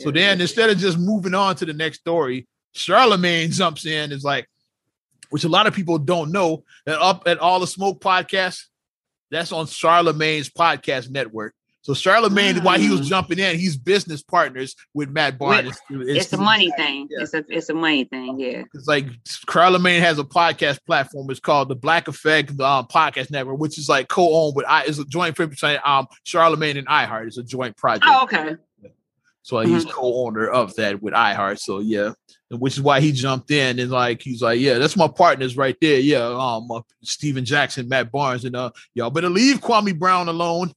[0.00, 4.24] So then instead of just moving on to the next story, Charlemagne jumps in is
[4.24, 4.48] like,
[5.30, 8.64] which a lot of people don't know that up at all the smoke podcasts,
[9.30, 11.54] that's on Charlemagne's podcast network.
[11.84, 13.08] So Charlemagne, while he was mm.
[13.08, 15.68] jumping in, he's business partners with Matt Barnes.
[15.68, 17.08] It's, it's a money thing.
[17.10, 17.18] Yeah.
[17.20, 18.40] It's a it's a money thing.
[18.40, 18.62] Yeah.
[18.72, 19.04] It's like
[19.50, 21.28] Charlemagne has a podcast platform.
[21.28, 24.84] It's called the Black Effect um, Podcast Network, which is like co-owned with I.
[24.84, 27.26] It's a joint between um Charlemagne and iHeart.
[27.26, 28.06] It's a joint project.
[28.08, 28.56] Oh, okay.
[29.42, 29.74] So mm-hmm.
[29.74, 31.58] he's co-owner of that with iHeart.
[31.58, 32.12] So yeah,
[32.50, 35.76] which is why he jumped in and like he's like, yeah, that's my partners right
[35.82, 36.00] there.
[36.00, 40.72] Yeah, um, uh, Stephen Jackson, Matt Barnes, and uh, y'all better leave Kwame Brown alone.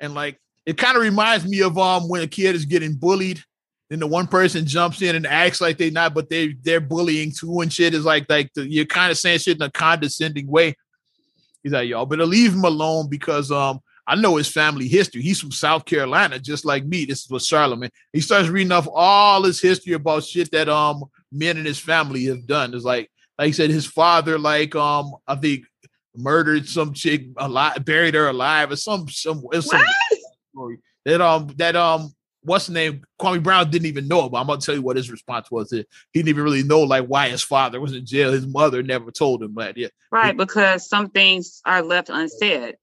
[0.00, 3.42] And like, it kind of reminds me of um when a kid is getting bullied,
[3.90, 7.32] and the one person jumps in and acts like they're not, but they they're bullying
[7.32, 7.94] too and shit.
[7.94, 10.76] Is like like the, you're kind of saying shit in a condescending way.
[11.62, 15.20] He's like, y'all better leave him alone because um I know his family history.
[15.22, 17.04] He's from South Carolina, just like me.
[17.04, 17.90] This is what Charlemagne.
[18.12, 22.24] He starts reading off all his history about shit that um men in his family
[22.26, 22.74] have done.
[22.74, 25.64] It's like like he said, his father, like um, I think
[26.18, 29.82] murdered some chick alive, buried her alive, or some some, some
[30.52, 33.02] story that um that um what's the name?
[33.20, 34.40] Kwame Brown didn't even know about.
[34.40, 35.70] I'm gonna tell you what his response was.
[35.70, 38.32] He didn't even really know like why his father was in jail.
[38.32, 39.76] His mother never told him that.
[39.76, 40.36] Yeah, right.
[40.36, 42.76] Because some things are left unsaid.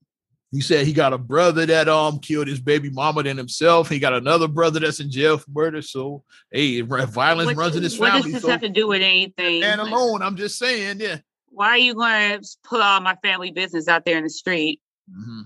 [0.52, 3.88] He said he got a brother that um killed his baby mama than himself.
[3.88, 5.82] He got another brother that's in jail for murder.
[5.82, 8.10] So hey, violence what, runs in his family.
[8.10, 9.62] What does this so, have to do with anything?
[9.62, 11.18] And alone, I'm just saying, yeah.
[11.56, 14.78] Why are you going to put all my family business out there in the street?
[15.10, 15.40] Mm-hmm.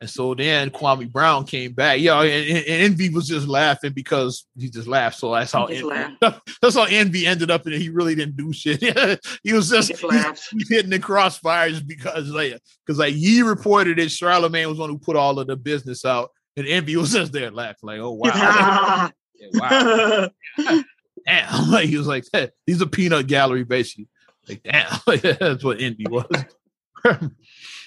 [0.00, 1.98] And so then Kwame Brown came back.
[1.98, 5.18] Yeah, and, and, Envy was just laughing because he just laughed.
[5.18, 6.16] So that's how Envy,
[6.62, 7.80] that's how Envy ended up in it.
[7.80, 8.80] He really didn't do shit.
[9.42, 14.10] he was just, he he, hitting the crossfires because like because like Yee reported that
[14.10, 17.50] Charlemagne was one who put all of the business out, and Envy was just there
[17.50, 19.10] laughing like, oh wow,
[19.40, 20.30] yeah, wow,
[21.26, 21.70] damn.
[21.70, 24.06] Like he was like, hey, he's a peanut gallery basically.
[24.48, 24.98] Like damn,
[25.38, 26.44] that's what Envy was.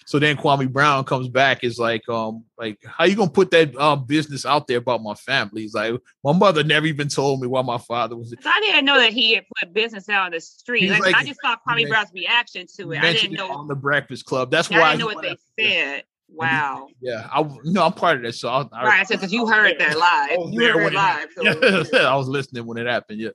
[0.09, 3.75] So then Kwame Brown comes back is like, um, like how you gonna put that
[3.75, 5.61] um business out there about my family?
[5.61, 5.93] He's like,
[6.23, 8.33] my mother never even told me why my father was.
[8.43, 10.89] I didn't know that he had put business out on the street.
[10.89, 13.03] Like, like, I just saw Kwame Brown's reaction to it.
[13.03, 14.49] I didn't know on the Breakfast Club.
[14.49, 16.05] That's why I know what they said.
[16.27, 16.87] Wow.
[17.01, 18.33] Yeah, I you know I'm part of that.
[18.33, 20.51] So I, I, right, because you heard that live.
[20.51, 21.87] You heard it live.
[21.87, 21.99] So.
[21.99, 23.19] I was listening when it happened.
[23.19, 23.29] Yeah,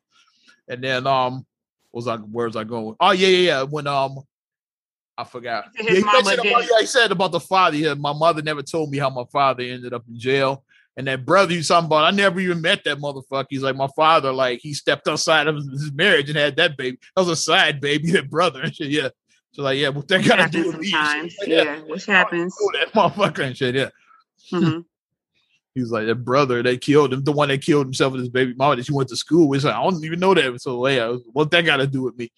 [0.67, 1.47] and then um,
[1.95, 2.97] was I where was I going?
[3.01, 3.63] Oh yeah, yeah, yeah.
[3.63, 4.19] When um
[5.17, 5.67] I forgot.
[5.79, 7.77] Yeah, he, about, yeah, he said about the father.
[7.77, 10.65] Yeah, my mother never told me how my father ended up in jail.
[10.97, 13.47] And that brother you talking about, I never even met that motherfucker.
[13.51, 16.99] He's like my father, like he stepped outside of his marriage and had that baby.
[17.15, 18.89] That was a side baby, that brother and shit.
[18.89, 19.09] Yeah.
[19.53, 20.89] So like, yeah, what that got to do with me?
[20.89, 22.57] Yeah, yeah, which happens.
[22.73, 23.75] That motherfucker and shit.
[23.75, 23.91] Yeah.
[24.53, 24.81] Mm-hmm.
[25.75, 28.55] He's like that brother that killed him, the one that killed himself with his baby
[28.55, 29.65] mama that she went to school with.
[29.65, 30.61] Like, I don't even know that.
[30.61, 32.31] So yeah, what that got to do with me?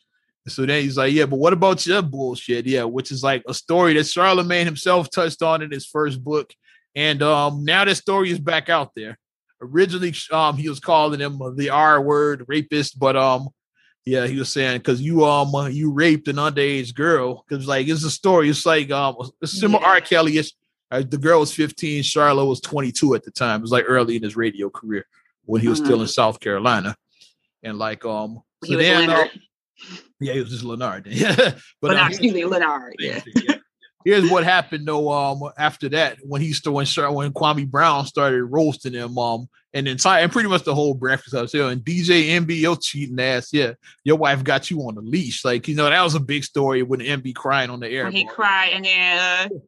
[0.48, 2.66] So then he's like, yeah, but what about your bullshit?
[2.66, 6.52] Yeah, which is like a story that Charlemagne himself touched on in his first book.
[6.94, 9.18] And um, now that story is back out there.
[9.60, 13.48] Originally, um, he was calling him the R word rapist, but um,
[14.06, 18.04] yeah, he was saying because you um you raped an underage girl because like it's
[18.04, 18.48] a story.
[18.48, 19.88] It's like um it's similar yeah.
[19.88, 20.00] R.
[20.00, 20.38] Kelly.
[20.90, 23.60] Uh, the girl was 15, Charlotte was 22 at the time.
[23.60, 25.06] It was like early in his radio career
[25.44, 25.86] when he was mm-hmm.
[25.86, 26.96] still in South Carolina.
[27.62, 29.26] And like um so then, uh,
[30.20, 31.06] yeah, it was just Leonard.
[31.10, 32.94] yeah, but, um, excuse me, Leonard.
[32.98, 33.20] Yeah.
[34.04, 35.10] Here's what happened though.
[35.10, 39.86] Um, after that, when he started, when, when Kwame Brown started roasting him, um, and
[39.88, 43.20] entire and pretty much the whole breakfast I was here and DJ Envy, your cheating
[43.20, 43.72] ass, yeah,
[44.04, 45.44] your wife got you on the leash.
[45.44, 48.04] Like you know that was a big story when Envy crying on the air.
[48.04, 49.18] When he cried and then.
[49.18, 49.58] Uh,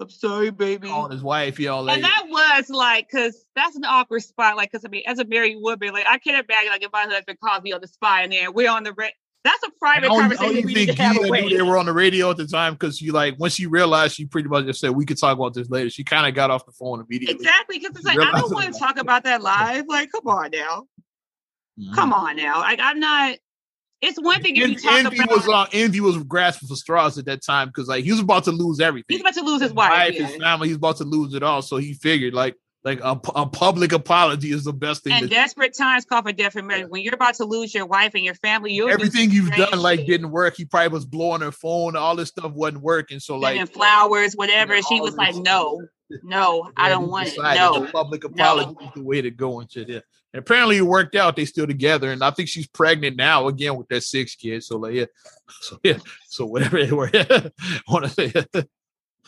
[0.00, 0.88] I'm sorry, baby.
[0.88, 1.88] On his wife, y'all.
[1.88, 4.56] And that was like, cause that's an awkward spot.
[4.56, 7.02] Like, cause I mean, as a married woman, like I can't imagine like if my
[7.02, 9.12] husband calls me on the spot and then we're on the re-
[9.46, 10.66] that's a private conversation.
[10.66, 13.12] we need to have knew they were on the radio at the time because you
[13.12, 15.88] like when she realized she pretty much just said we could talk about this later.
[15.88, 17.36] She kind of got off the phone immediately.
[17.36, 19.84] Exactly because it's like I don't want to talk about that live.
[19.86, 20.86] Like, come on now,
[21.78, 21.94] mm-hmm.
[21.94, 22.58] come on now.
[22.58, 23.36] Like, I'm not.
[24.02, 25.30] It's one thing if you talk Envy about.
[25.30, 28.44] Was, uh, Envy was grasping for straws at that time because like he was about
[28.44, 29.06] to lose everything.
[29.08, 30.26] He's about to lose his, wife, wife yeah.
[30.26, 30.68] his family.
[30.68, 31.62] He's about to lose it all.
[31.62, 32.56] So he figured like
[32.86, 35.12] like a, a public apology is the best thing.
[35.12, 36.88] And desperate times call for desperate measures.
[36.88, 40.06] When you're about to lose your wife and your family, you everything you've done like
[40.06, 40.56] didn't work.
[40.56, 41.96] He probably was blowing her phone.
[41.96, 43.18] All this stuff wasn't working.
[43.18, 44.80] So like and flowers, whatever.
[44.82, 45.82] she was like, "No,
[46.22, 47.36] no, I don't want it.
[47.38, 48.86] No, public apology no.
[48.86, 49.88] is the way to go into shit.
[49.88, 50.00] Yeah.
[50.32, 51.36] And apparently it worked out.
[51.36, 54.66] They still together, and I think she's pregnant now again with that six kids.
[54.66, 55.06] So like yeah,
[55.60, 57.10] so yeah, so whatever they were.
[57.88, 58.32] Want to say.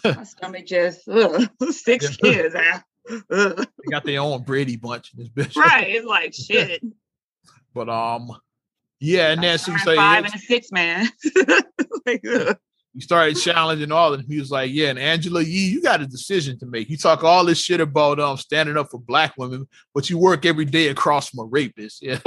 [0.05, 2.55] My stomach just ugh, six kids.
[2.55, 5.57] they got their own Brady bunch in this bitch.
[5.57, 5.89] Right.
[5.89, 6.83] It's like shit.
[7.75, 8.31] but um,
[9.01, 11.09] yeah, and then she say five and a six man.
[12.07, 12.55] like, you
[12.99, 14.29] he started challenging all of them.
[14.29, 16.91] He was like, "Yeah, and Angela Yee, you got a decision to make.
[16.91, 20.45] You talk all this shit about um standing up for black women, but you work
[20.45, 22.19] every day across from a rapist." Yeah,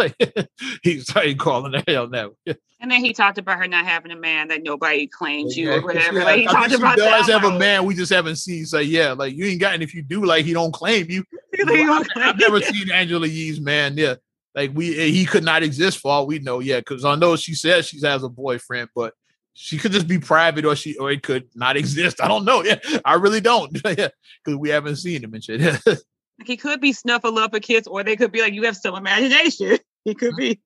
[0.82, 2.32] he started calling the hell now.
[2.80, 5.82] And then he talked about her not having a man that nobody claims you or
[5.82, 6.18] whatever.
[6.18, 8.66] Yeah, like he I talked about she does have a man we just haven't seen.
[8.66, 11.24] So yeah, like you ain't got, and if you do, like he don't claim you.
[11.68, 13.96] I've, I've never seen Angela Yee's man.
[13.98, 14.16] Yeah,
[14.56, 16.60] like we he could not exist for all we know.
[16.60, 19.14] Yeah, because I know she says she has a boyfriend, but
[19.54, 22.22] she could just be private or she or it could not exist.
[22.22, 22.64] I don't know.
[22.64, 23.72] Yeah, I really don't.
[23.86, 24.10] yeah,
[24.44, 25.62] because we haven't seen him and shit.
[25.86, 26.00] like
[26.46, 29.78] he could be Snuffleupagus, or they could be like, you have some imagination.
[30.04, 30.60] He could be,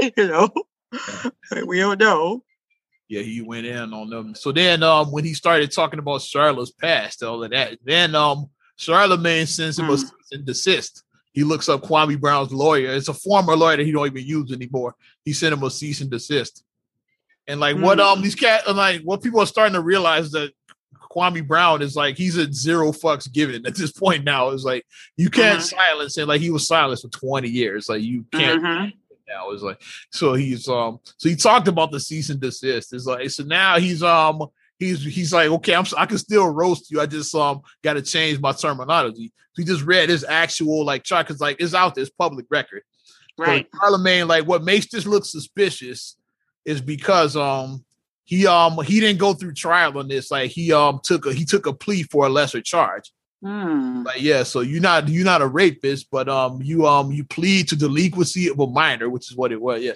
[0.00, 0.50] you know,
[1.66, 2.42] we don't know.
[3.08, 4.34] Yeah, he went in on them.
[4.34, 8.48] So then, um, when he started talking about Charlotte's past, all of that, then um,
[8.76, 9.94] Charlemagne sends him mm.
[9.94, 11.02] a cease and desist.
[11.32, 12.92] He looks up Kwame Brown's lawyer.
[12.92, 14.94] It's a former lawyer that he don't even use anymore.
[15.24, 16.62] He sent him a cease and desist.
[17.52, 17.82] And like mm.
[17.82, 18.24] what um hmm.
[18.24, 20.52] these cat like what people are starting to realize that
[21.10, 24.48] Kwame Brown is like he's a zero fucks given at this point now.
[24.48, 24.86] Is like
[25.18, 25.76] you can't uh-huh.
[25.76, 26.28] silence him.
[26.28, 27.90] Like he was silenced for 20 years.
[27.90, 28.86] Like you can't uh-huh.
[29.28, 29.50] now.
[29.50, 32.94] It's like so he's um so he talked about the cease and desist.
[32.94, 34.46] It's like so now he's um
[34.78, 37.02] he's he's like okay I'm I can still roast you.
[37.02, 39.30] I just um got to change my terminology.
[39.52, 42.46] So he just read his actual like chart because like it's out there, it's public
[42.48, 42.82] record.
[43.36, 43.66] Right.
[43.70, 46.16] So Charlemagne, like what makes this look suspicious
[46.64, 47.84] is because um
[48.24, 50.30] he um he didn't go through trial on this.
[50.30, 53.12] Like he um took a he took a plea for a lesser charge.
[54.04, 57.68] Like yeah, so you're not you're not a rapist, but um you um you plead
[57.68, 59.82] to delinquency of a minor, which is what it was.
[59.82, 59.94] Yeah,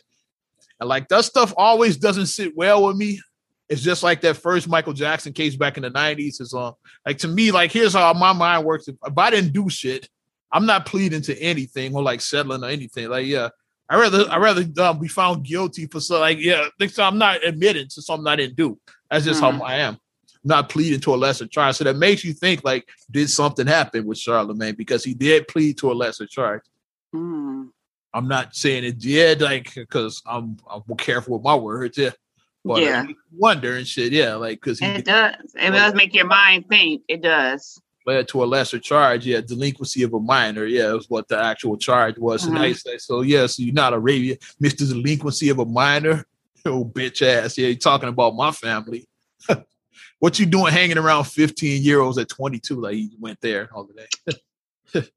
[0.80, 3.20] and like that stuff always doesn't sit well with me.
[3.68, 6.40] It's just like that first Michael Jackson case back in the '90s.
[6.40, 6.74] Is um
[7.06, 8.88] like to me like here's how my mind works.
[8.88, 10.08] If, if I didn't do shit,
[10.50, 13.08] I'm not pleading to anything or like settling or anything.
[13.08, 13.50] Like yeah,
[13.88, 16.68] I rather I rather um, be found guilty for so like yeah.
[16.88, 18.78] So I'm not admitting to something I didn't do.
[19.10, 19.58] That's just mm-hmm.
[19.58, 19.94] how I am.
[19.94, 21.76] I'm not pleading to a lesser charge.
[21.76, 25.78] So that makes you think like did something happen with Charlemagne because he did plead
[25.78, 26.62] to a lesser charge.
[27.14, 27.68] Mm.
[28.12, 31.96] I'm not saying it did like because I'm I'm careful with my words.
[31.96, 32.10] Yeah.
[32.64, 33.06] But yeah.
[33.32, 34.12] wonder and shit.
[34.12, 35.36] Yeah, like because it does.
[35.54, 37.02] It does make your mind think.
[37.06, 39.26] It does led to a lesser charge.
[39.26, 40.64] Yeah, delinquency of a minor.
[40.64, 42.46] Yeah, was what the actual charge was.
[42.46, 42.56] Mm-hmm.
[42.56, 44.88] And say, so yeah, so you're not a rapist, Mr.
[44.88, 46.24] Delinquency of a minor.
[46.68, 47.56] Oh, bitch ass.
[47.56, 49.06] Yeah, you're talking about my family.
[50.18, 52.80] what you doing hanging around 15 year olds at 22?
[52.80, 55.08] Like he went there all the day.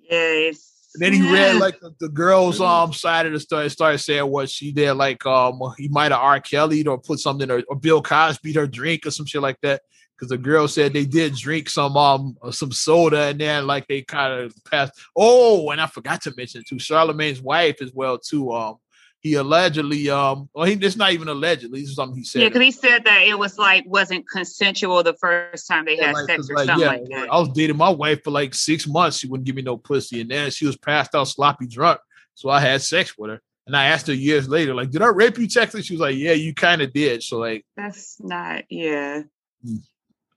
[0.10, 0.90] yes.
[0.94, 4.28] And then he read like the, the girl's um side of the story, started saying
[4.28, 6.40] what she did, like um he might have R.
[6.40, 9.82] Kelly or put something or, or Bill Cosby her drink or some shit like that
[10.22, 14.02] because the girl said they did drink some um some soda and then like they
[14.02, 14.92] kind of passed.
[15.16, 18.52] Oh, and I forgot to mention too, Charlemagne's wife as well too.
[18.52, 18.76] Um,
[19.18, 21.80] he allegedly um, well, he it's not even allegedly.
[21.80, 22.42] This is something he said.
[22.42, 26.06] Yeah, because he said that it was like wasn't consensual the first time they yeah,
[26.06, 27.32] had like, sex or like, something yeah, like that.
[27.32, 29.18] I was dating my wife for like six months.
[29.18, 31.98] She wouldn't give me no pussy, and then she was passed out, sloppy drunk.
[32.34, 33.40] So I had sex with her.
[33.64, 35.86] And I asked her years later, like, did I rape you, Texas?
[35.86, 37.22] She was like, yeah, you kind of did.
[37.22, 39.22] So like, that's not, yeah.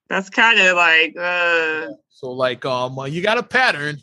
[0.08, 3.98] That's kind of like uh so like um uh, you got a pattern.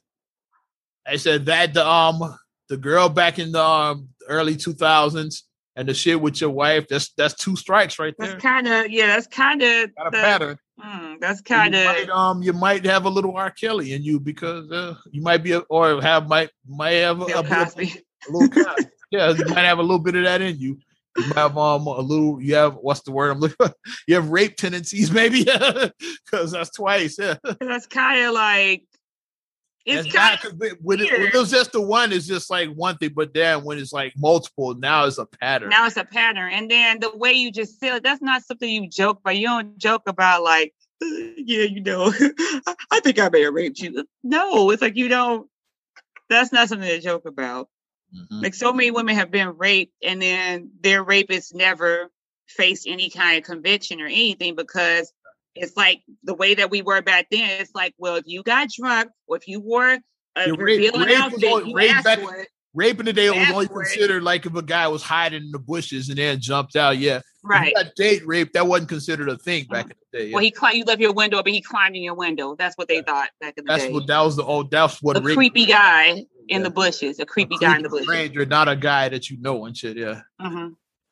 [1.06, 2.20] I said that the um
[2.68, 5.42] the girl back in the um, early 2000s
[5.76, 8.32] and the shit with your wife that's that's two strikes right there.
[8.32, 10.58] That's kind of yeah, that's kind of a pattern.
[10.82, 13.50] Mm, that's kind of um you might have a little R.
[13.50, 17.24] Kelly in you because uh, you might be a, or have might might have a,
[17.24, 18.64] a, a, a little
[19.10, 20.78] yeah you might have a little bit of that in you.
[21.16, 22.40] You have um a little.
[22.40, 23.56] You have what's the word I'm looking?
[23.56, 23.72] For?
[24.08, 25.44] You have rape tendencies, maybe,
[26.24, 27.16] because that's twice.
[27.18, 28.84] Yeah, that's kind of like
[29.84, 32.96] it's kind of when, it, when it was just the one, it's just like one
[32.98, 35.70] thing, but then when it's like multiple, now it's a pattern.
[35.70, 38.88] Now it's a pattern, and then the way you just it, that's not something you
[38.88, 39.36] joke about.
[39.36, 40.72] You don't joke about like,
[41.02, 42.12] uh, yeah, you know,
[42.92, 44.06] I think I may have raped you.
[44.22, 45.48] No, it's like you don't.
[46.28, 47.68] That's not something to joke about.
[48.14, 48.40] Mm-hmm.
[48.42, 52.10] Like so many women have been raped and then their rapists never
[52.48, 55.12] faced any kind of conviction or anything because
[55.54, 57.60] it's like the way that we were back then.
[57.60, 59.98] It's like, well, if you got drunk or if you wore
[60.36, 62.48] a revealing outfit, you asked back, for it.
[62.74, 65.58] Rape in the day was only considered like if a guy was hiding in the
[65.58, 66.96] bushes and then jumped out.
[66.96, 67.74] Yeah, right.
[67.96, 70.26] date rape that wasn't considered a thing back in the day.
[70.26, 70.34] Yeah.
[70.34, 70.78] Well, he climbed.
[70.78, 72.54] You left your window, but he climbed in your window.
[72.54, 73.02] That's what they yeah.
[73.02, 73.74] thought back in the day.
[73.74, 73.92] that's day.
[73.92, 74.70] What, that was the old.
[74.70, 76.58] That's what a creepy guy in yeah.
[76.60, 77.18] the bushes.
[77.20, 78.06] A creepy, a creepy guy in the bushes.
[78.06, 79.98] Stranger, not a guy that you know and shit.
[79.98, 80.22] Yeah.
[80.40, 80.68] Mm-hmm.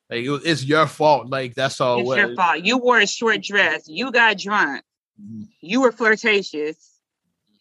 [0.09, 1.29] Like it, it's your fault.
[1.29, 2.01] Like that's all.
[2.01, 2.65] It's your fault.
[2.65, 3.87] You wore a short dress.
[3.87, 4.83] You got drunk.
[5.21, 5.43] Mm-hmm.
[5.61, 7.01] You were flirtatious.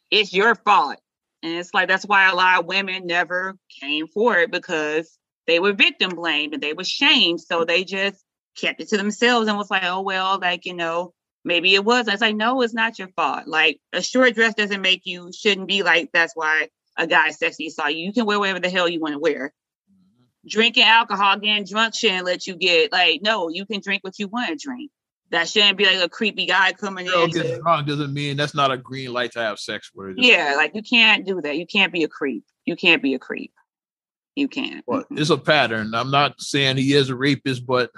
[0.10, 0.98] It's your fault.
[1.42, 5.74] And it's like that's why a lot of women never came forward because they were
[5.74, 7.42] victim blamed and they were shamed.
[7.42, 8.24] So they just
[8.58, 12.08] kept it to themselves and was like, oh well, like you know, maybe it was.
[12.08, 13.48] I was like, no, it's not your fault.
[13.48, 17.70] Like a short dress doesn't make you shouldn't be like that's why a guy sexy
[17.70, 18.06] saw you.
[18.06, 19.54] You can wear whatever the hell you want to wear.
[19.90, 20.48] Mm-hmm.
[20.48, 24.28] Drinking alcohol, getting drunk shouldn't let you get like no, you can drink what you
[24.28, 24.92] want to drink.
[25.32, 27.30] That shouldn't be like a creepy guy coming Girl in.
[27.30, 30.16] Getting drunk doesn't mean that's not a green light to have sex with.
[30.18, 31.58] Yeah, like you can't do that.
[31.58, 32.44] You can't be a creep.
[32.66, 33.54] You can't be a creep.
[34.36, 34.84] You can't.
[34.88, 35.94] Well, it's a pattern.
[35.94, 37.92] I'm not saying he is a rapist, but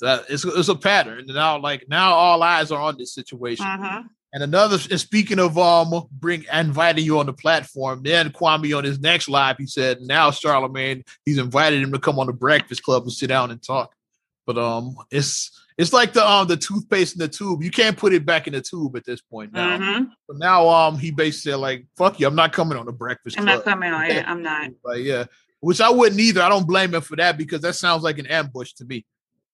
[0.00, 1.24] that it's, it's a pattern.
[1.26, 3.66] Now, like now, all eyes are on this situation.
[3.66, 4.02] Uh-huh.
[4.32, 8.82] And another, and speaking of um, bring inviting you on the platform, then Kwame on
[8.82, 12.82] his next live, he said now Charlemagne, he's invited him to come on the Breakfast
[12.82, 13.94] Club and sit down and talk.
[14.44, 17.62] But um, it's it's like the um the toothpaste in the tube.
[17.62, 19.78] You can't put it back in the tube at this point now.
[19.78, 20.04] Mm-hmm.
[20.28, 23.38] But now um he basically said like, "Fuck you, I'm not coming on the Breakfast
[23.38, 24.28] I'm Club." not coming on it.
[24.28, 24.70] I'm not.
[24.84, 25.24] But yeah,
[25.60, 26.42] which I wouldn't either.
[26.42, 29.04] I don't blame him for that because that sounds like an ambush to me.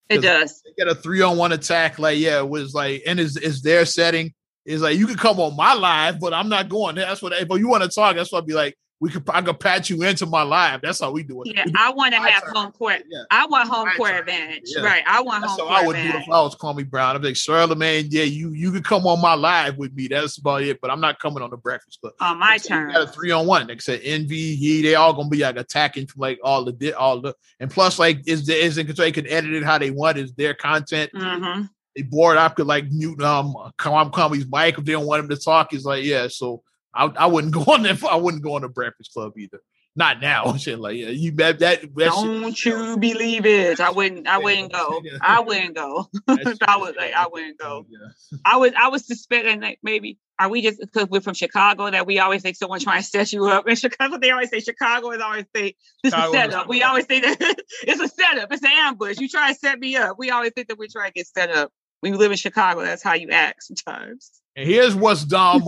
[0.08, 0.60] It does.
[0.62, 1.98] They get a three on one attack.
[1.98, 4.34] Like, yeah, it was like, and is is their setting
[4.66, 6.96] is like you can come on my live, but I'm not going.
[6.96, 9.40] That's what if you want to talk, that's what I'd be like, we could I
[9.40, 10.82] could patch you into my live.
[10.82, 11.56] That's how we do it.
[11.56, 12.54] Yeah, I want to have turn.
[12.54, 13.02] home court.
[13.08, 13.22] Yeah.
[13.30, 14.20] I want home my court turn.
[14.20, 14.64] advantage.
[14.66, 14.82] Yeah.
[14.82, 15.02] Right.
[15.06, 16.26] I want That's home court I would advantage.
[16.26, 17.16] do if I was Kwame Brown.
[17.16, 20.08] I'd be like, Charlemagne, yeah, you you could come on my live with me.
[20.08, 20.82] That's about it.
[20.82, 22.12] But I'm not coming on the breakfast club.
[22.20, 22.92] On my turn.
[22.92, 23.68] Got a three on one.
[23.68, 26.92] Like I said, envy, he they all gonna be like attacking from like all the
[26.92, 29.06] all the and plus like is is in control.
[29.06, 30.18] They can edit it how they want.
[30.18, 31.10] Is their content.
[31.14, 31.62] Mm-hmm.
[31.96, 35.36] They board up could like mute um Kwame's mic if they don't want him to
[35.36, 35.68] talk.
[35.70, 36.62] He's like, yeah, so
[36.94, 38.02] I, I wouldn't go on that.
[38.04, 39.60] I wouldn't go on the Breakfast Club either.
[39.96, 40.54] Not now.
[40.56, 41.82] Shit like yeah, you bet that.
[41.82, 43.80] that Don't shit, you believe it?
[43.80, 44.26] I wouldn't.
[44.26, 45.02] I wouldn't go.
[45.20, 46.08] I wouldn't go.
[46.28, 47.86] I was like, I wouldn't go.
[47.88, 48.38] Yeah.
[48.44, 48.72] I was.
[48.78, 52.40] I was suspecting that maybe are we just because we're from Chicago that we always
[52.42, 54.16] think someone trying to set you up in Chicago?
[54.16, 56.68] They always say Chicago is always say this Chicago is a setup.
[56.68, 58.52] We always say that it's a setup.
[58.52, 59.18] It's an ambush.
[59.18, 60.18] You try to set me up.
[60.18, 61.72] We always think that we're trying to get set up.
[62.00, 64.30] When you live in Chicago, that's how you act sometimes.
[64.56, 65.62] And here's what's dumb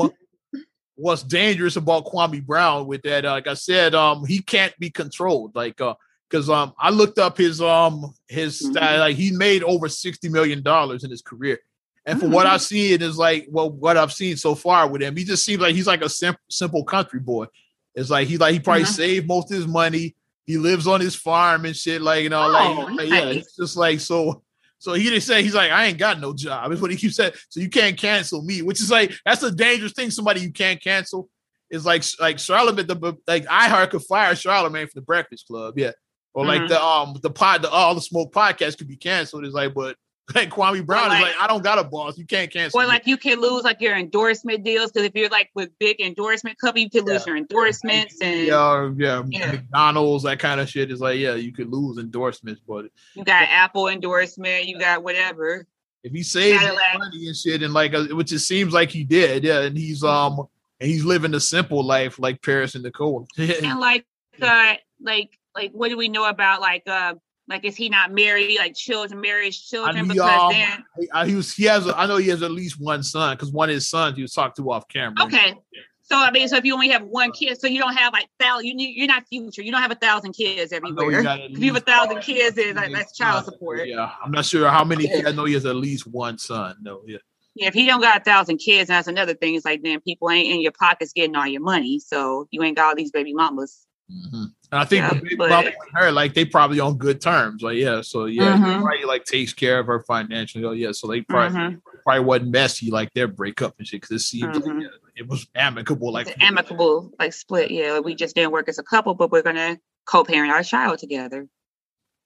[0.97, 3.25] what's dangerous about Kwame Brown with that.
[3.25, 5.55] Uh, like I said, um, he can't be controlled.
[5.55, 5.95] Like, uh,
[6.33, 8.73] because um, I looked up his um his mm-hmm.
[8.73, 9.01] style.
[9.01, 11.59] Like he made over sixty million dollars in his career,
[12.07, 12.35] and for mm-hmm.
[12.35, 15.45] what I've seen is like well, what I've seen so far with him, he just
[15.45, 17.47] seems like he's like a sim- simple country boy.
[17.95, 18.93] It's like he like he probably mm-hmm.
[18.93, 20.17] saved most of his money.
[20.47, 22.01] He lives on his farm and shit.
[22.01, 23.09] Like you know, oh, like, nice.
[23.09, 24.43] yeah, it's just like so.
[24.83, 26.73] So he didn't say he's like, I ain't got no job.
[26.73, 27.35] Is what he keeps saying.
[27.51, 30.11] So you can't cancel me, which is like that's a dangerous thing.
[30.11, 31.29] Somebody you can't cancel
[31.71, 32.89] is like like Charlemagne.
[32.89, 35.93] The like iHeart could fire Charlemagne from the Breakfast Club, yeah,
[36.35, 36.67] or like mm-hmm.
[36.67, 39.45] the um the pod the all the smoke podcast could be canceled.
[39.45, 39.95] It's like, but
[40.35, 42.17] like Kwame Brown like, is like, I don't got a boss.
[42.17, 42.81] You can't cancel.
[42.81, 46.01] Or like you can lose like your endorsement deals because if you're like with big
[46.01, 47.33] endorsement company, you can lose yeah.
[47.33, 51.53] your endorsements and yeah, yeah, yeah, McDonald's that kind of shit is like yeah, you
[51.53, 55.67] could lose endorsements, but you got Apple endorsement, you got whatever.
[56.05, 59.45] If he saves money and shit, and like, uh, which it seems like he did,
[59.45, 60.47] yeah, and he's um,
[60.81, 64.05] and he's living a simple life like Paris and Nicole, and like,
[64.41, 67.15] uh, like, like, what do we know about like uh
[67.49, 68.59] like, is he not married?
[68.59, 69.97] Like, children, marriage, children?
[69.97, 71.53] I because then he, he, was.
[71.53, 71.87] He has.
[71.87, 74.23] A, I know he has at least one son because one of his sons he
[74.23, 75.25] was talked to off camera.
[75.25, 75.55] Okay.
[76.03, 78.29] So I mean, so if you only have one kid, so you don't have like
[78.39, 79.63] thousand, you you're not future.
[79.63, 81.21] You don't have a thousand kids everywhere.
[81.21, 83.87] If you have a thousand kids, is like that's child support.
[83.87, 85.07] Yeah, I'm not sure how many.
[85.07, 85.27] Kids.
[85.27, 86.77] I know he has at least one son.
[86.83, 87.19] No, yeah.
[87.55, 89.55] Yeah, if he don't got a thousand kids, that's another thing.
[89.55, 92.77] It's like then people ain't in your pockets getting all your money, so you ain't
[92.77, 93.87] got all these baby mamas.
[94.11, 94.45] Mm-hmm.
[94.73, 97.63] And I think yeah, the big but, with her, like they probably on good terms.
[97.63, 98.83] Like, yeah, so yeah, mm-hmm.
[98.83, 100.65] probably like takes care of her financially.
[100.65, 101.79] Oh, yeah, so they probably mm-hmm.
[102.05, 104.81] probably wasn't messy like their breakup and shit because it seems like mm-hmm.
[104.81, 107.71] yeah, it was amicable, like amicable, like split.
[107.71, 111.47] Yeah, we just didn't work as a couple, but we're gonna co-parent our child together.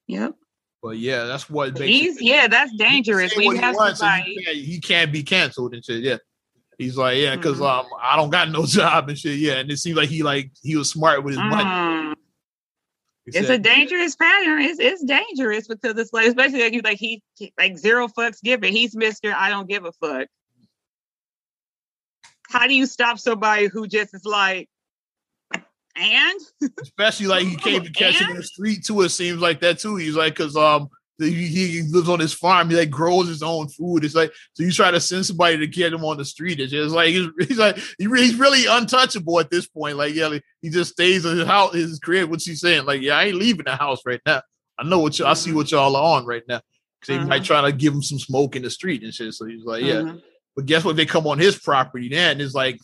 [0.07, 0.37] Yep.
[0.85, 2.23] But yeah, that's what he's.
[2.23, 3.37] Yeah, that's dangerous.
[3.37, 4.35] We have somebody.
[4.35, 6.05] He can't, he can't be canceled and shit.
[6.05, 6.19] Yeah.
[6.79, 7.65] He's like, yeah, because mm-hmm.
[7.65, 9.39] um, I don't got no job and shit.
[9.39, 12.15] Yeah, and it seems like he like he was smart with his money.
[13.27, 14.61] It's a dangerous pattern.
[14.63, 17.23] It's it's dangerous because it's like, especially like you like he
[17.59, 18.73] like zero fucks given.
[18.73, 20.29] He's Mister I don't give a fuck.
[22.49, 24.69] How do you stop somebody who just is like,
[25.97, 26.41] and
[26.81, 29.03] especially like he can't even catch him in the street too.
[29.03, 29.97] It seems like that too.
[29.97, 30.89] He's like, cause um,
[31.19, 32.71] he, he lives on his farm.
[32.71, 34.05] He like grows his own food.
[34.05, 36.61] It's like so you try to send somebody to get him on the street.
[36.61, 39.97] It's just like he's, he's like he, he's really untouchable at this point.
[39.97, 42.31] Like yeah, like, he just stays in his house, his crib.
[42.31, 42.85] What's he saying?
[42.85, 44.43] Like yeah, I ain't leaving the house right now.
[44.79, 45.27] I know what you.
[45.27, 46.61] I see what y'all are on right now.
[47.01, 47.45] Because they might mm-hmm.
[47.45, 49.33] try to give him some smoke in the street and shit.
[49.35, 49.95] So he's like yeah.
[49.95, 50.19] Mm-hmm.
[50.55, 50.97] But guess what?
[50.97, 52.41] They come on his property then.
[52.41, 52.79] It's like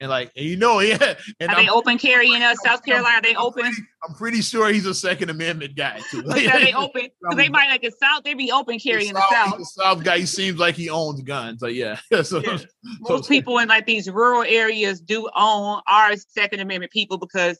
[0.00, 1.14] And like, and you know, yeah.
[1.40, 3.20] And are I'm, they open carry in uh, South Carolina?
[3.22, 3.64] They open?
[3.64, 6.20] I'm pretty, I'm pretty, sure he's a Second Amendment guy too.
[6.28, 7.08] Are they open?
[7.34, 8.24] They might like the South.
[8.24, 9.58] They be open carry in the South.
[9.58, 10.18] The South guy.
[10.18, 11.62] He seems like he owns guns.
[11.62, 11.98] Like yeah.
[12.22, 12.58] so, yeah.
[13.00, 17.58] Most so, people in like these rural areas do own our Second Amendment people because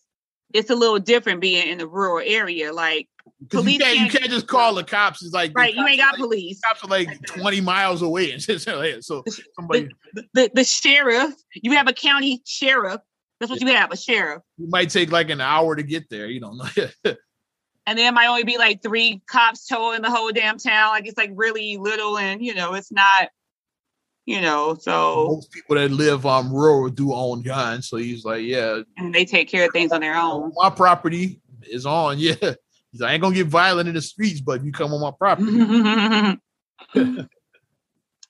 [0.52, 2.72] it's a little different being in the rural area.
[2.72, 3.08] Like
[3.50, 5.22] police you can't, you can't just call the cops.
[5.22, 6.60] It's like right, you ain't got like, police.
[6.60, 9.24] Cops are like twenty miles away, and so
[9.54, 11.34] somebody the, the, the, sheriff.
[11.54, 13.00] You have a county sheriff.
[13.38, 13.68] That's what yeah.
[13.68, 14.42] you have, a sheriff.
[14.56, 16.26] You might take like an hour to get there.
[16.26, 16.88] You don't know.
[17.86, 20.90] and there might only be like three cops total in the whole damn town.
[20.90, 23.28] Like it's like really little, and you know it's not
[24.26, 27.88] you know, so most people that live on um, rural do own guns.
[27.88, 28.80] So he's like, yeah.
[28.96, 30.52] And they take care of things on their own.
[30.56, 32.54] My property is on, yeah.
[32.96, 35.02] He's like, I ain't gonna get violent in the streets, but if you come on
[35.02, 35.52] my property.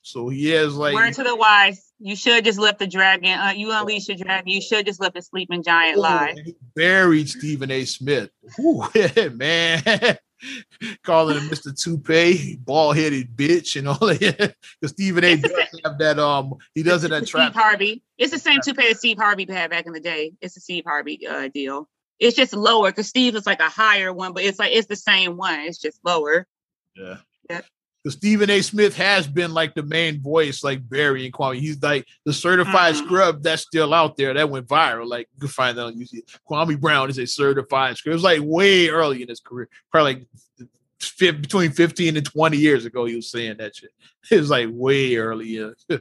[0.02, 1.92] so he has like word to the wise.
[2.00, 3.38] You should just let the dragon.
[3.38, 4.48] Uh, you unleash the dragon.
[4.48, 6.34] You should just let the sleeping giant oh, lie.
[6.74, 7.84] Buried Stephen A.
[7.84, 8.30] Smith.
[8.58, 8.82] Ooh,
[9.34, 9.84] man.
[11.04, 11.72] calling him Mr.
[11.80, 14.56] Toupee, bald headed bitch, and all that.
[14.80, 15.36] Because Stephen A.
[15.36, 16.18] does have that.
[16.18, 17.52] Um, he does it at Trap.
[17.52, 18.02] Steve Harvey.
[18.18, 20.32] It's the same toupee that Steve Harvey had back in the day.
[20.40, 21.88] It's a Steve Harvey uh, deal.
[22.18, 24.96] It's just lower because Steve is like a higher one, but it's like it's the
[24.96, 25.60] same one.
[25.60, 26.46] It's just lower.
[26.94, 27.16] Yeah.
[27.50, 27.60] Yeah
[28.06, 28.62] because Stephen A.
[28.62, 31.58] Smith has been like the main voice, like Barry and Kwame.
[31.58, 33.04] He's like the certified mm-hmm.
[33.04, 35.08] scrub that's still out there that went viral.
[35.08, 36.22] Like you can find that on YouTube.
[36.48, 38.12] Kwame Brown is a certified scrub.
[38.12, 40.28] It was like way early in his career, probably
[41.20, 43.06] like between 15 and 20 years ago.
[43.06, 43.90] He was saying that shit.
[44.30, 45.48] It was like way early.
[45.48, 45.70] Yeah.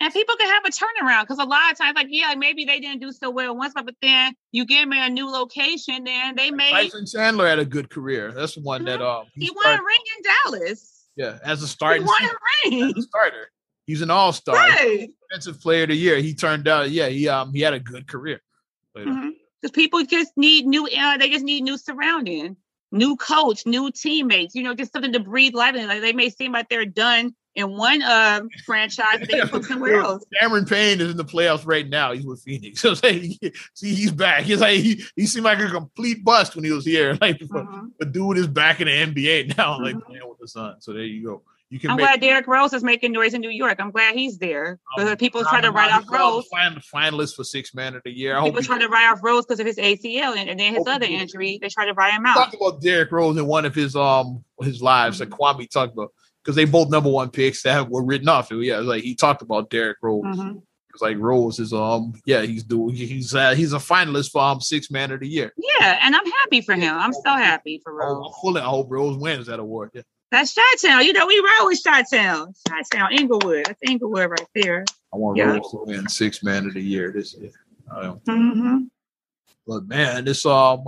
[0.00, 2.78] and people can have a turnaround because a lot of times, like, yeah, maybe they
[2.78, 6.50] didn't do so well once, but then you get them a new location, then they
[6.50, 6.70] may.
[6.70, 8.32] Tyson Chandler had a good career.
[8.32, 11.06] That's the one that um he, he won a ring in Dallas.
[11.16, 12.06] Yeah, as a starting
[12.64, 12.94] ring.
[13.00, 13.50] starter.
[13.86, 15.08] He's an all star, right.
[15.30, 16.18] defensive player of the year.
[16.18, 18.40] He turned out, yeah, he um he had a good career.
[18.94, 19.68] Because mm-hmm.
[19.72, 22.56] people just need new, uh, they just need new surrounding,
[22.92, 24.54] new coach, new teammates.
[24.54, 25.88] You know, just something to breathe life in.
[25.88, 30.24] Like they may seem like they're done in one uh, franchise, they put somewhere else.
[30.40, 32.12] Cameron Payne is in the playoffs right now.
[32.12, 32.78] He's with Phoenix.
[32.88, 33.38] So see,
[33.74, 34.44] he's back.
[34.44, 37.18] He's like he, he seemed like a complete bust when he was here.
[37.20, 37.88] Like, mm-hmm.
[37.98, 39.84] but dude is back in the NBA now, mm-hmm.
[39.84, 40.76] like playing with the Sun.
[40.80, 41.42] So there you go.
[41.70, 41.90] You can.
[41.90, 43.78] I'm make, glad Derrick Rose is making noise in New York.
[43.78, 46.48] I'm glad he's there because um, people try to write off Rose.
[46.50, 48.38] Finalist for six man of the year.
[48.38, 50.86] I people try to write off Rose because of his ACL and, and then his
[50.86, 51.58] other injury.
[51.60, 52.36] They try to write him out.
[52.36, 55.30] Talk about Derrick Rose in one of his um his lives mm-hmm.
[55.30, 58.50] that Kwame talked about because they both number one picks that were written off.
[58.50, 60.24] Yeah, like he talked about Derrick Rose.
[60.24, 60.58] Mm-hmm.
[60.94, 64.60] It's like Rose is um yeah he's doing he's uh, he's a finalist for um
[64.60, 65.52] six man of the year.
[65.56, 66.96] Yeah, and I'm happy for him.
[66.96, 68.32] I'm so happy for oh, Rose.
[68.42, 69.90] Oh, I hope Rose wins that award.
[69.94, 70.02] Yeah.
[70.30, 71.06] That's Chi-Town.
[71.06, 72.52] You know, we roll with Chi-Town.
[72.68, 73.64] Chi-Town, Englewood.
[73.64, 74.84] That's Englewood right there.
[75.12, 75.52] I want yeah.
[75.52, 77.50] Rose to win six man of the year this year.
[77.90, 78.84] Mm-hmm.
[79.66, 80.84] But man, this um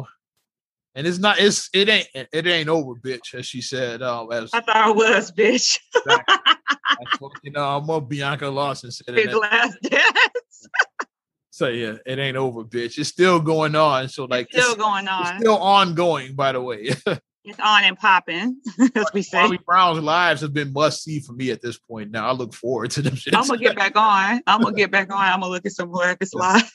[1.01, 4.03] and it's not it's it ain't it ain't over, bitch, as she said.
[4.03, 5.79] Um, as I thought it was, bitch.
[7.43, 10.69] you know, I'm more Bianca Lawson said His last dance.
[11.51, 12.99] so yeah, it ain't over, bitch.
[12.99, 14.11] It's still going on.
[14.11, 15.41] So like it's still going on.
[15.41, 16.91] still ongoing, by the way.
[17.45, 18.61] it's on and popping,
[18.95, 19.41] as we say.
[19.41, 22.11] Bobby Brown's lives have been must see for me at this point.
[22.11, 23.17] Now I look forward to them.
[23.33, 24.43] I'm gonna get back on.
[24.47, 25.19] I'm gonna get back on.
[25.19, 26.71] I'm gonna look at some more of his lives.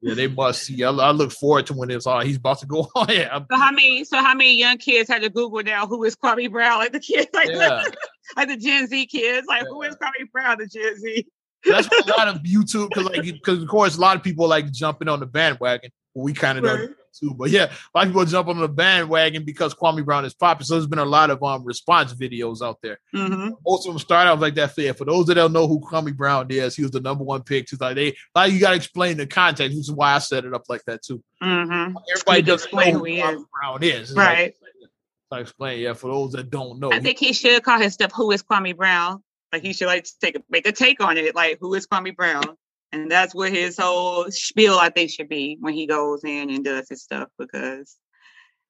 [0.00, 0.84] Yeah, they must see.
[0.84, 3.08] I, I, look forward to when it's all he's about to go on.
[3.08, 3.40] yeah.
[3.50, 4.04] So how many?
[4.04, 6.78] So how many young kids had to Google now who is Kwame Brown?
[6.78, 7.82] Like the kids, like, yeah.
[8.36, 9.68] like the Gen Z kids, like yeah.
[9.68, 10.58] who is Kwame Brown?
[10.58, 11.26] The Gen Z.
[11.64, 14.70] That's a lot of YouTube because like because of course a lot of people like
[14.70, 15.90] jumping on the bandwagon.
[16.14, 16.90] We kind of right.
[17.12, 17.34] Too.
[17.34, 20.64] But yeah, a lot of people jump on the bandwagon because Kwame Brown is popular.
[20.64, 22.98] So there's been a lot of um response videos out there.
[23.14, 23.50] Mm-hmm.
[23.66, 24.74] Most of them start out like that.
[24.74, 27.42] For, for those that don't know who Kwame Brown is, he was the number one
[27.42, 27.68] pick.
[27.70, 30.44] He's like they like you got to explain the context, which is why I set
[30.44, 31.22] it up like that too.
[31.42, 31.96] Mm-hmm.
[32.10, 33.44] Everybody doesn't know who, who Kwame is.
[33.52, 34.54] Brown is, right?
[34.62, 34.90] Like,
[35.30, 35.92] I explain, yeah.
[35.92, 38.76] For those that don't know, I think he should call his stuff "Who is Kwame
[38.76, 41.34] Brown." Like he should like take a, make a take on it.
[41.34, 42.56] Like, who is Kwame Brown?
[42.92, 46.64] And that's what his whole spiel, I think, should be when he goes in and
[46.64, 47.28] does his stuff.
[47.38, 47.96] Because,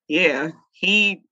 [0.09, 1.23] yeah, he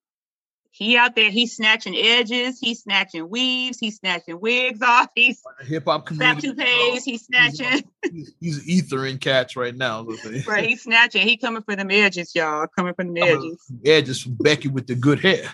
[0.77, 5.85] he out there, he's snatching edges, he's snatching weaves, he's snatching wigs off, he's hip
[5.87, 6.49] hop community.
[6.49, 7.83] toupees, he's snatching.
[8.13, 10.07] He's, he's, ethering cats right now.
[10.47, 11.27] right, he's snatching.
[11.27, 12.67] He coming for them edges, y'all.
[12.77, 13.73] Coming for the edges.
[13.87, 15.51] Edges from Becky with the good hair.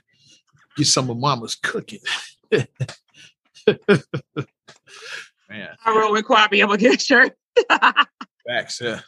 [0.77, 2.01] Get some of Mama's cooking.
[5.53, 5.69] Man.
[5.85, 6.63] I roll with Quappy.
[6.63, 7.33] I'm gonna get a shirt.
[8.49, 9.01] Facts, yeah.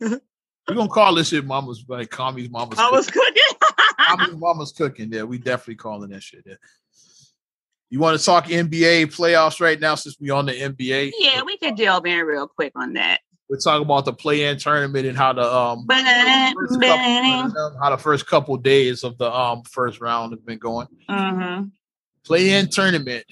[0.00, 3.42] We're gonna call this shit mama's like Kwame's mama's Mama's cooking.
[3.98, 5.12] Kwame's mama's cooking.
[5.12, 6.44] Yeah, we definitely calling that shit.
[6.46, 6.54] Yeah.
[7.90, 11.12] You want to talk NBA playoffs right now since we on the NBA?
[11.18, 13.20] Yeah, we could delve in real quick on that.
[13.48, 18.26] We're talking about the play-in tournament and how the um first couple, how the first
[18.26, 20.86] couple days of the um first round have been going.
[21.08, 21.68] Mm-hmm.
[22.24, 23.24] Play-in tournament,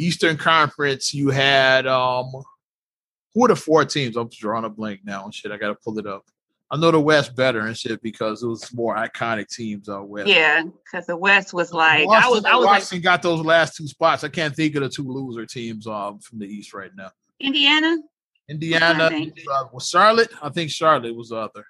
[0.00, 1.12] Eastern Conference.
[1.12, 2.32] You had um,
[3.34, 4.16] who are the four teams?
[4.16, 5.52] I'm drawing a blank now and shit.
[5.52, 6.24] I gotta pull it up.
[6.72, 10.28] I know the West better and shit because it was more iconic teams out west.
[10.28, 13.44] Yeah, because the West was like Boston, I was I was Washington like, got those
[13.44, 14.24] last two spots.
[14.24, 17.10] I can't think of the two loser teams um from the East right now.
[17.40, 17.96] Indiana.
[18.48, 20.30] Indiana uh, was Charlotte.
[20.42, 21.64] I think Charlotte was the other.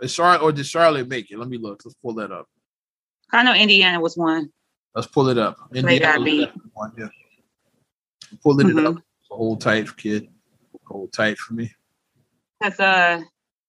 [0.00, 1.38] Is Charlotte or did Charlotte make it?
[1.38, 1.82] Let me look.
[1.84, 2.46] Let's pull that up.
[3.32, 4.50] I know Indiana was one.
[4.94, 5.56] Let's pull it up.
[5.74, 6.92] Indiana one.
[6.98, 7.08] Yeah.
[8.42, 8.86] Pull it mm-hmm.
[8.86, 9.02] up.
[9.30, 10.28] Hold tight, kid.
[10.86, 11.72] Hold tight for me.
[12.60, 13.22] That's uh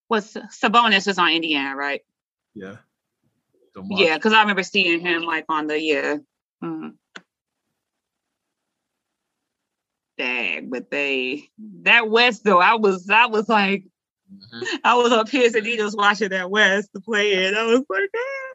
[0.10, 2.02] was Sabonis is on Indiana, right?
[2.54, 2.78] Yeah.
[3.90, 6.18] Yeah, because I remember seeing him like on the yeah.
[6.64, 6.90] Mm-hmm.
[10.18, 11.50] Dang, but they
[11.84, 13.86] that West though, I was I was like
[14.32, 14.64] mm-hmm.
[14.84, 17.56] I was up here and just watching that West to play it.
[17.56, 18.54] I was like, ah.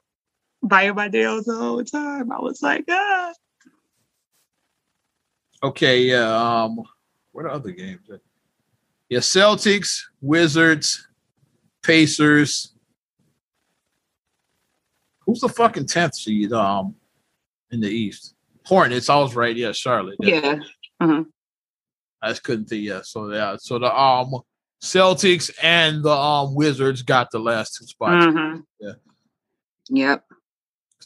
[0.62, 2.30] biting my nails the whole time.
[2.30, 3.32] I was like, ah.
[5.66, 6.62] Okay, yeah.
[6.62, 6.80] Um,
[7.32, 8.08] what are other games?
[9.08, 11.08] Yeah, Celtics, Wizards,
[11.82, 12.72] Pacers.
[15.20, 16.94] Who's the fucking tenth seed um
[17.72, 18.34] in the East?
[18.64, 19.10] Hornets.
[19.10, 19.56] I was right.
[19.56, 20.18] Yeah, Charlotte.
[20.20, 20.34] Yeah.
[20.36, 20.54] yeah.
[21.00, 21.24] Uh-huh.
[22.22, 22.84] I just couldn't think.
[22.84, 23.00] Yeah.
[23.02, 23.56] So yeah.
[23.58, 24.36] So the um
[24.80, 28.26] Celtics and the um Wizards got the last two spots.
[28.26, 28.58] Uh-huh.
[28.78, 28.92] Yeah.
[29.88, 30.24] Yep.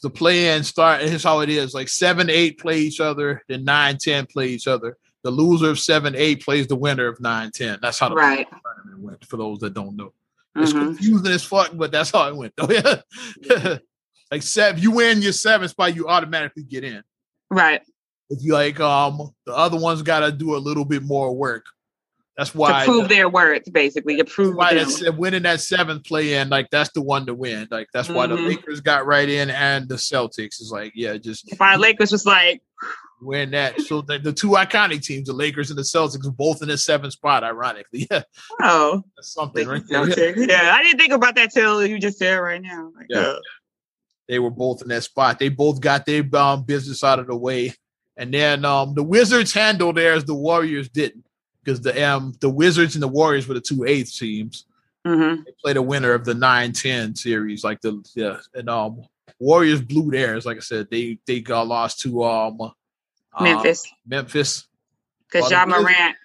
[0.01, 1.01] The play in start.
[1.01, 1.73] Here's how it is.
[1.73, 3.43] Like seven, eight play each other.
[3.47, 4.97] Then nine, ten play each other.
[5.23, 7.77] The loser of seven, eight plays the winner of nine, ten.
[7.81, 8.47] That's how the right.
[8.49, 9.25] tournament went.
[9.25, 10.13] For those that don't know.
[10.55, 10.85] It's mm-hmm.
[10.85, 12.67] confusing as fuck, but that's how it went though.
[13.41, 13.77] Yeah.
[14.31, 17.03] like seven, you win your seven spot, you automatically get in.
[17.49, 17.81] Right.
[18.29, 21.65] If you like um the other ones gotta do a little bit more work.
[22.41, 24.17] That's why to prove their worth, basically.
[24.17, 27.67] To prove why that winning that seventh play in, like that's the one to win.
[27.69, 28.17] Like that's mm-hmm.
[28.17, 28.47] why the mm-hmm.
[28.47, 32.63] Lakers got right in and the Celtics is like, yeah, just why Lakers was like
[33.21, 33.79] win that.
[33.81, 37.13] So the, the two iconic teams, the Lakers and the Celtics, both in the seventh
[37.13, 38.07] spot, ironically.
[38.09, 38.23] Yeah.
[38.59, 39.03] Oh.
[39.15, 40.39] That's something right there.
[40.39, 40.71] Yeah.
[40.73, 42.91] I didn't think about that till you just said right now.
[42.97, 43.19] Like, yeah.
[43.19, 43.39] Uh,
[44.27, 45.37] they were both in that spot.
[45.37, 47.75] They both got their um, business out of the way.
[48.17, 51.23] And then um, the Wizards handled theirs, the Warriors didn't.
[51.63, 54.65] Because the um the Wizards and the Warriors were the two eighth teams.
[55.05, 55.43] Mm-hmm.
[55.43, 57.63] They played a winner of the 9-10 series.
[57.63, 59.03] Like the yeah, and um
[59.39, 60.45] Warriors blew theirs.
[60.45, 62.71] Like I said, they they got lost to um
[63.39, 63.85] Memphis.
[63.85, 64.67] Um, Memphis.
[65.27, 66.15] Because Ja Morant,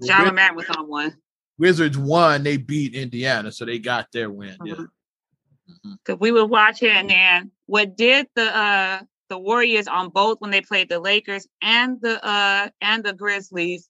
[0.00, 1.16] Ja Morant was on one.
[1.58, 2.42] Wizards won.
[2.42, 4.50] They beat Indiana, so they got their win.
[4.50, 4.66] Mm-hmm.
[4.66, 4.74] Yeah.
[4.74, 6.22] Because mm-hmm.
[6.22, 10.60] we were watching, and then what did the uh the Warriors on both when they
[10.62, 13.88] played the Lakers and the uh and the Grizzlies?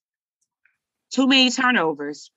[1.11, 2.31] Too many turnovers.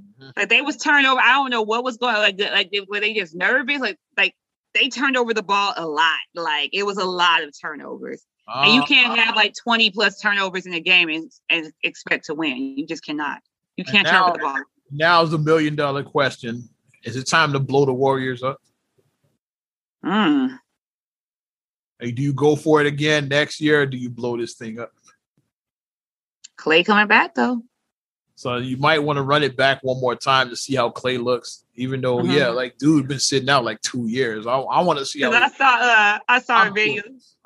[0.00, 0.30] Mm-hmm.
[0.36, 1.20] Like they was turnover.
[1.20, 2.16] I don't know what was going.
[2.16, 3.80] Like like were they just nervous?
[3.80, 4.34] Like like
[4.74, 6.18] they turned over the ball a lot.
[6.34, 8.24] Like it was a lot of turnovers.
[8.48, 12.26] Uh, and you can't have like 20 plus turnovers in a game and, and expect
[12.26, 12.56] to win.
[12.76, 13.40] You just cannot.
[13.76, 14.62] You can't now, turn the ball.
[14.90, 16.68] Now's the million dollar question.
[17.04, 18.60] Is it time to blow the Warriors up?
[20.04, 20.58] Mm.
[22.00, 24.80] Hey, do you go for it again next year or do you blow this thing
[24.80, 24.90] up?
[26.58, 27.62] Klay coming back though.
[28.40, 31.22] So you might want to run it back one more time to see how Klay
[31.22, 31.66] looks.
[31.74, 32.30] Even though, mm-hmm.
[32.30, 34.46] yeah, like dude been sitting out like two years.
[34.46, 35.30] I, I want to see how.
[35.30, 37.02] I saw uh, I saw a video.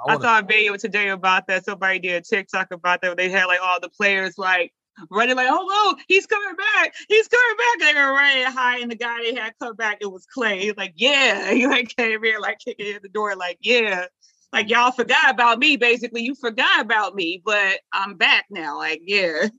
[0.07, 1.65] I, I saw a video today about that.
[1.65, 3.17] Somebody did a TikTok about that.
[3.17, 4.73] They had like all the players like
[5.11, 7.93] running like, oh no, he's coming back, he's coming back.
[7.93, 10.61] They were running high, and the guy they had come back, it was Klay.
[10.61, 14.07] He's like, yeah, he like came in like kicking in the door, like, yeah,
[14.53, 15.77] like y'all forgot about me.
[15.77, 18.79] Basically, you forgot about me, but I'm back now.
[18.79, 19.49] Like, yeah.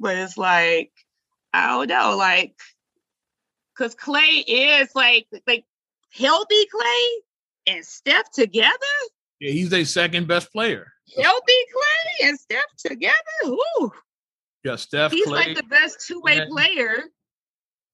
[0.00, 0.92] but it's like
[1.52, 2.54] I don't know, like
[3.76, 5.64] because Klay is like like
[6.12, 7.08] healthy Klay
[7.66, 8.76] and Steph together.
[9.40, 10.92] Yeah, he's their second best player.
[11.20, 13.14] Healthy Klay and Steph together.
[13.46, 13.92] Ooh.
[14.64, 15.12] Yeah, Steph.
[15.12, 17.04] He's Klay, like the best two way player.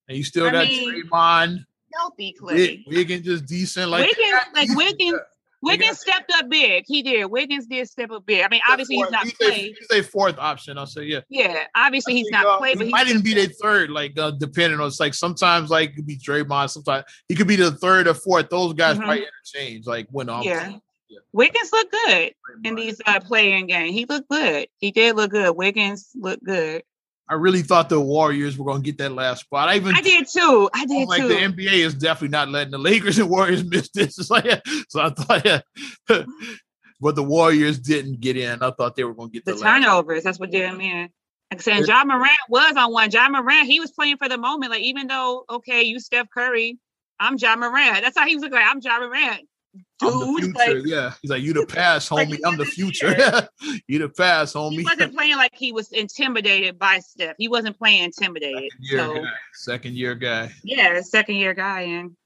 [0.08, 1.64] And you still I got mean, Draymond.
[1.94, 2.84] Healthy Klay.
[2.86, 3.90] Wiggins just decent.
[3.90, 5.20] Like Wiggins, like Wiggins.
[5.62, 6.84] Wiggins stepped up big.
[6.86, 7.26] He did.
[7.26, 8.44] Wiggins did step up big.
[8.44, 9.74] I mean, obviously he's not play.
[9.78, 10.78] He's a fourth option.
[10.78, 11.20] I'll say yeah.
[11.28, 13.90] Yeah, obviously he's not uh, play, but he might even be the third.
[13.90, 16.70] Like uh, depending on it's like sometimes like it could be Draymond.
[16.70, 18.48] Sometimes he could be the third or fourth.
[18.50, 19.06] Those guys mm-hmm.
[19.06, 19.86] might interchange.
[19.86, 20.74] Like when um, yeah.
[21.08, 21.18] yeah.
[21.32, 22.34] Wiggins looked good
[22.64, 23.92] in these uh, playing game.
[23.92, 24.68] He looked good.
[24.78, 25.56] He did look good.
[25.56, 26.82] Wiggins looked good.
[27.30, 29.68] I really thought the Warriors were going to get that last spot.
[29.68, 30.70] I even I did too.
[30.72, 31.28] I did like too.
[31.28, 34.18] the NBA is definitely not letting the Lakers and Warriors miss this.
[34.18, 34.46] It's like,
[34.88, 35.60] so I thought, yeah.
[37.00, 38.62] but the Warriors didn't get in.
[38.62, 40.24] I thought they were going to get the, the turnovers.
[40.24, 41.10] That's what did them in.
[41.50, 43.10] Like saying Ja Morant was on one.
[43.10, 44.70] Ja Morant, he was playing for the moment.
[44.70, 46.78] Like even though, okay, you Steph Curry,
[47.20, 48.02] I'm Ja Morant.
[48.02, 48.66] That's how he was looking like.
[48.68, 49.48] I'm Ja Morant.
[49.98, 50.74] Dude, I'm the future.
[50.74, 52.30] Like, yeah, he's like, you the past, homie.
[52.30, 53.48] Like I'm the future.
[53.88, 54.78] you the past, homie.
[54.78, 57.34] He wasn't playing like he was intimidated by Steph.
[57.38, 58.70] He wasn't playing intimidated.
[58.70, 59.30] Second year, so, guy.
[59.54, 60.52] Second year guy.
[60.62, 62.16] Yeah, second year guy, and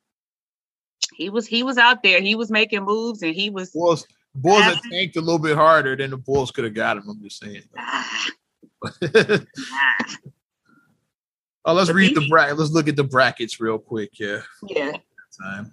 [1.14, 2.20] he was he was out there.
[2.20, 3.70] He was making moves, and he was.
[3.70, 7.04] Bulls, Bulls had tanked a little bit harder than the Bulls could have got him.
[7.08, 7.62] I'm just saying.
[7.78, 8.28] Ah.
[11.64, 12.58] oh, let's read the bracket.
[12.58, 14.18] Let's look at the brackets real quick.
[14.18, 14.42] Yeah.
[14.68, 14.92] Yeah.
[15.40, 15.72] Time.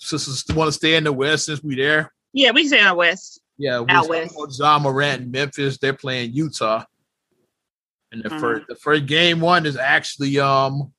[0.00, 2.12] Sisters want to stay in the West since we there.
[2.32, 3.40] Yeah, we stay in the West.
[3.58, 4.34] Yeah, out West.
[4.58, 5.78] Ja Morant in Memphis.
[5.78, 6.84] They're playing Utah.
[8.12, 8.40] And the mm-hmm.
[8.40, 10.92] first the first game one is actually um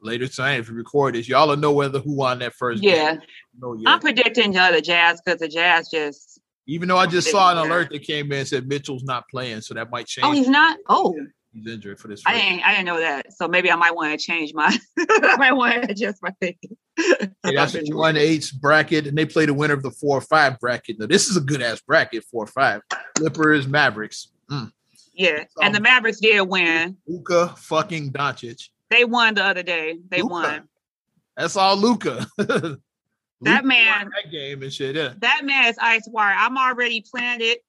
[0.00, 1.28] later tonight if you record this.
[1.28, 3.16] Y'all will know whether who won that first yeah.
[3.86, 7.90] I'm predicting the Jazz because the Jazz just even though I just saw an alert
[7.90, 10.26] that came in and said Mitchell's not playing, so that might change.
[10.26, 10.78] Oh, he's not.
[10.88, 11.14] Oh,
[11.52, 12.22] he's injured for this.
[12.26, 12.60] I didn't.
[12.62, 13.32] I didn't know that.
[13.32, 14.76] So maybe I might want to change my.
[14.98, 16.76] I might want to adjust my thinking.
[17.42, 20.58] hey, that's one eight bracket, and they play the winner of the four or five
[20.58, 20.98] bracket.
[20.98, 22.82] Now this is a good ass bracket, four or five.
[23.16, 24.28] Clippers, Mavericks.
[24.50, 24.72] Mm.
[25.14, 26.96] Yeah, so, and the Mavericks did win.
[27.06, 28.68] Luka fucking Doncic.
[28.90, 29.98] They won the other day.
[30.08, 30.32] They Luka.
[30.32, 30.68] won.
[31.36, 32.26] That's all Luka.
[32.38, 34.96] that man that game and shit.
[34.96, 35.14] Yeah.
[35.18, 36.34] That man is ice wire.
[36.36, 37.60] I'm already planned it.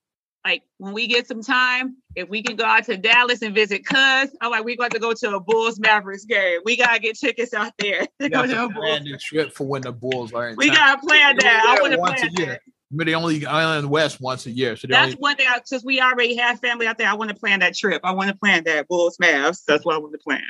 [0.47, 3.85] Like when we get some time, if we can go out to Dallas and visit
[3.85, 6.61] Cuz, I'm like, we got to go to a Bulls Mavericks game.
[6.63, 8.07] We gotta get tickets out there.
[8.21, 10.55] We got to plan the trip for when the Bulls are in.
[10.55, 11.65] We gotta plan that.
[11.67, 12.61] I want to plan that.
[12.91, 14.77] But they only island west once a year.
[14.77, 15.47] So that's only- one thing.
[15.65, 17.99] since we already have family out there, I want to plan that trip.
[18.05, 19.65] I want to plan that Bulls Mavs.
[19.67, 20.43] That's what I want to plan.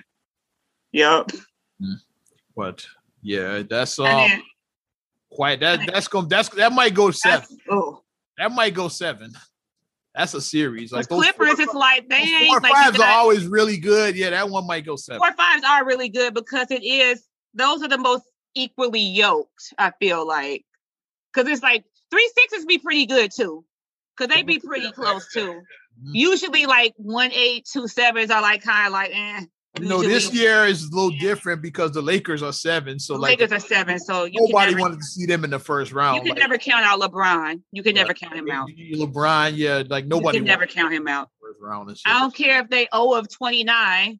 [0.91, 1.31] Yep.
[2.55, 2.85] But
[3.23, 4.29] yeah, that's um.
[5.31, 7.57] Quite that that's gonna that's that might go seven.
[7.69, 8.03] Oh.
[8.37, 9.33] That might go seven.
[10.17, 10.91] That's a series.
[10.91, 14.15] Like those Clippers, four, it's like they ain't four like fives are always really good.
[14.15, 15.19] Yeah, that one might go seven.
[15.19, 18.23] Four fives are really good because it is those are the most
[18.55, 19.75] equally yoked.
[19.77, 20.65] I feel like
[21.31, 23.63] because it's like three sixes be pretty good too,
[24.17, 25.61] because they be pretty close too.
[26.03, 29.45] Usually, like one eight, two sevens are like kind of like eh.
[29.81, 32.99] You know, this year is a little different because the Lakers are seven.
[32.99, 33.99] So the like Lakers are seven.
[33.99, 36.17] So nobody never, wanted to see them in the first round.
[36.17, 37.61] You can like, never count out LeBron.
[37.71, 38.69] You can never count him out.
[38.69, 40.37] LeBron, yeah, like nobody.
[40.37, 41.29] You can never count him out.
[41.41, 44.19] First round I don't care if they owe of twenty nine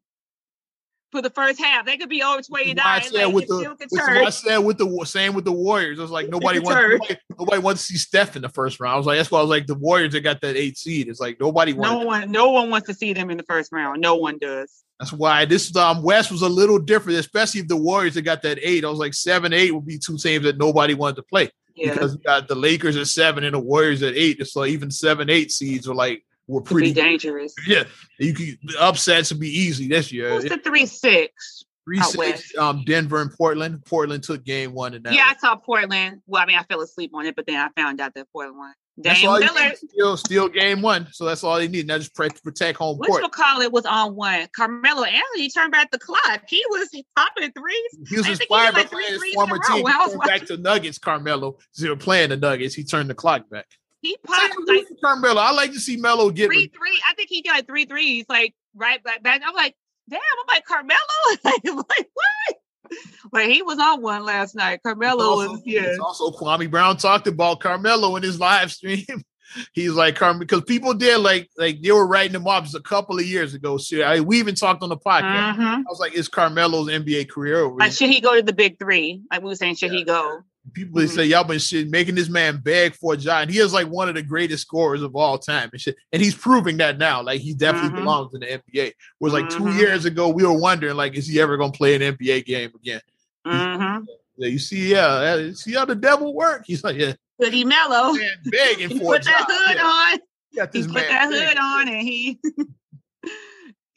[1.10, 1.86] for the first half.
[1.86, 2.84] They could be oh over 29.
[2.84, 3.76] I said like, with the,
[4.24, 5.98] I said with the same with the Warriors.
[5.98, 8.94] I was like nobody wants nobody, nobody wants to see Steph in the first round.
[8.94, 11.08] I was like, that's why I was like the Warriors that got that eight seed.
[11.08, 13.72] It's like nobody wants no one, no one wants to see them in the first
[13.72, 14.00] round.
[14.00, 14.84] No one does.
[14.98, 18.42] That's why this um West was a little different, especially if the Warriors that got
[18.42, 18.84] that eight.
[18.84, 21.50] I was like seven, eight would be two teams that nobody wanted to play.
[21.74, 21.92] Yeah.
[21.92, 24.44] Because you got the Lakers at seven and the Warriors at eight.
[24.46, 27.54] So even seven, eight seeds were like were pretty dangerous.
[27.66, 27.84] Yeah.
[28.18, 30.34] You could the upsets would be easy this year.
[30.34, 31.64] What's the three six?
[31.84, 33.82] Three six, um, Denver and Portland.
[33.86, 35.14] Portland took game one and that.
[35.14, 36.20] Yeah, I saw Portland.
[36.26, 38.58] Well, I mean, I fell asleep on it, but then I found out that Portland
[38.58, 38.74] won.
[39.02, 39.76] That's all you need.
[39.76, 41.08] Still, still game one.
[41.12, 41.86] So that's all they need.
[41.86, 43.22] Now just pray to protect home court.
[43.22, 44.48] Which call it was on one.
[44.54, 46.42] Carmelo Anthony turned back the clock.
[46.48, 48.08] He was popping threes.
[48.08, 49.84] He was inspired by like his former team.
[50.26, 51.58] Back to Nuggets, Carmelo.
[51.78, 52.74] They were playing the Nuggets.
[52.74, 53.66] He turned the clock back.
[54.00, 55.40] He popped like Carmelo.
[55.40, 57.00] I like to see Melo get three three.
[57.08, 59.22] I think he got three threes, like right back.
[59.22, 59.42] back.
[59.44, 59.74] I'm like,
[60.08, 60.20] damn.
[60.20, 60.98] I'm like Carmelo.
[61.44, 62.56] like, like what?
[63.30, 64.82] But he was on one last night.
[64.82, 65.96] Carmelo also, was yeah.
[66.02, 69.04] Also, Kwame Brown talked about Carmelo in his live stream.
[69.72, 73.18] He's like Carmelo because people did like like they were writing him off a couple
[73.18, 73.76] of years ago.
[73.76, 75.54] So I, we even talked on the podcast.
[75.54, 75.62] Mm-hmm.
[75.62, 78.78] I was like, "Is Carmelo's NBA career over?" Like, should he go to the big
[78.78, 79.22] three?
[79.30, 79.98] Like we were saying, should yeah.
[79.98, 80.42] he go?
[80.72, 81.10] People mm-hmm.
[81.10, 83.42] say y'all been shit making this man beg for a job.
[83.42, 85.96] And he is like one of the greatest scorers of all time and shit.
[86.12, 87.22] And he's proving that now.
[87.22, 87.98] Like he definitely mm-hmm.
[88.00, 88.92] belongs in the NBA.
[89.20, 89.78] Was like two mm-hmm.
[89.78, 93.00] years ago, we were wondering like, is he ever gonna play an NBA game again?
[93.46, 94.04] Mm-hmm.
[94.36, 96.62] Yeah, you see, yeah, see how the devil work.
[96.64, 98.14] He's like, yeah, Hoodie Melo.
[98.44, 99.84] begging for put that hood yeah.
[99.84, 100.70] on.
[100.72, 102.40] This he put that hood on, and he,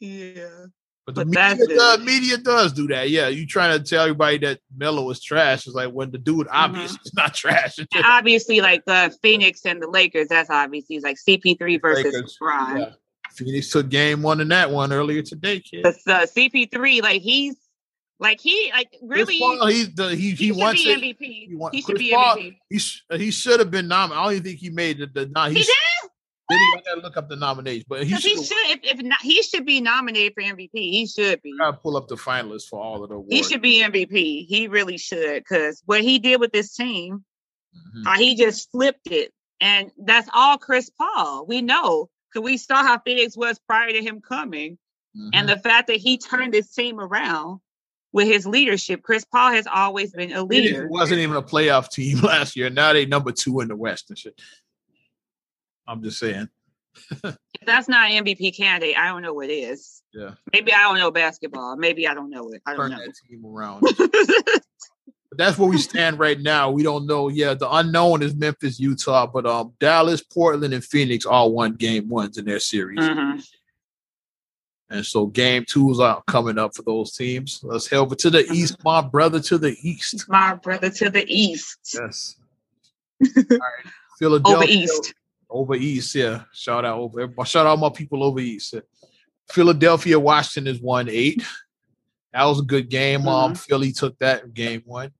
[0.00, 0.66] yeah.
[1.04, 3.10] But the but media, does, media does do that.
[3.10, 5.66] Yeah, you trying to tell everybody that Melo is trash.
[5.66, 6.56] It's like when the dude mm-hmm.
[6.56, 7.06] obviously mm-hmm.
[7.06, 7.78] is not trash.
[8.04, 12.90] obviously, like the Phoenix and the Lakers, that's obviously like CP3 versus Lakers, Yeah.
[13.32, 15.82] Phoenix took game one in that one earlier today, kid.
[15.82, 17.56] But uh, CP3, like he's
[18.20, 21.48] like he like really Paul, he the, he he, he wants be MVP.
[21.48, 22.56] He, won, he should be Paul, MVP.
[22.70, 24.18] He, sh- he should have been nominated.
[24.18, 25.74] I don't even think he made the, the no, he, he did.
[26.86, 28.22] Gotta look up the nominations, but he should.
[28.22, 30.70] He should if, if not, he should be nominated for MVP.
[30.72, 31.56] He should be.
[31.58, 33.32] Gotta pull up the finalists for all of the awards.
[33.32, 34.46] He should be MVP.
[34.46, 37.24] He really should because what he did with this team,
[37.76, 38.06] mm-hmm.
[38.06, 41.46] uh, he just flipped it, and that's all Chris Paul.
[41.46, 44.78] We know because we saw how Phoenix was prior to him coming
[45.16, 45.28] Mm-hmm.
[45.34, 47.60] And the fact that he turned this team around
[48.12, 50.84] with his leadership, Chris Paul has always been a leader.
[50.84, 52.70] It wasn't even a playoff team last year.
[52.70, 54.40] Now they number two in the West and shit.
[55.86, 56.48] I'm just saying.
[57.24, 60.02] if that's not MVP candidate, I don't know what is.
[60.12, 60.32] Yeah.
[60.52, 61.76] Maybe I don't know basketball.
[61.76, 62.62] Maybe I don't know it.
[62.66, 62.98] I don't Turn know.
[62.98, 63.80] that team around.
[63.98, 66.70] but that's where we stand right now.
[66.70, 67.28] We don't know.
[67.28, 72.08] Yeah, the unknown is Memphis, Utah, but um, Dallas, Portland, and Phoenix all won game
[72.08, 72.98] ones in their series.
[72.98, 73.40] Mm-hmm.
[74.90, 77.60] And so game twos are coming up for those teams.
[77.62, 78.54] Let's head over to the mm-hmm.
[78.54, 80.28] east, my brother to the east.
[80.28, 81.78] My brother to the east.
[81.94, 82.36] Yes.
[83.36, 83.92] all right.
[84.18, 84.56] Philadelphia.
[84.56, 85.14] Over east.
[85.52, 86.44] Over east, yeah.
[86.52, 88.74] Shout out over shout out my people over east.
[89.50, 91.42] Philadelphia, Washington is one eight.
[92.32, 93.22] That was a good game.
[93.22, 93.50] Um, mm-hmm.
[93.50, 95.12] Um, Philly took that game one.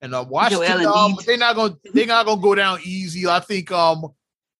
[0.00, 3.26] And uh, Washington, um, they're not gonna they're not gonna go down easy.
[3.26, 4.06] I think um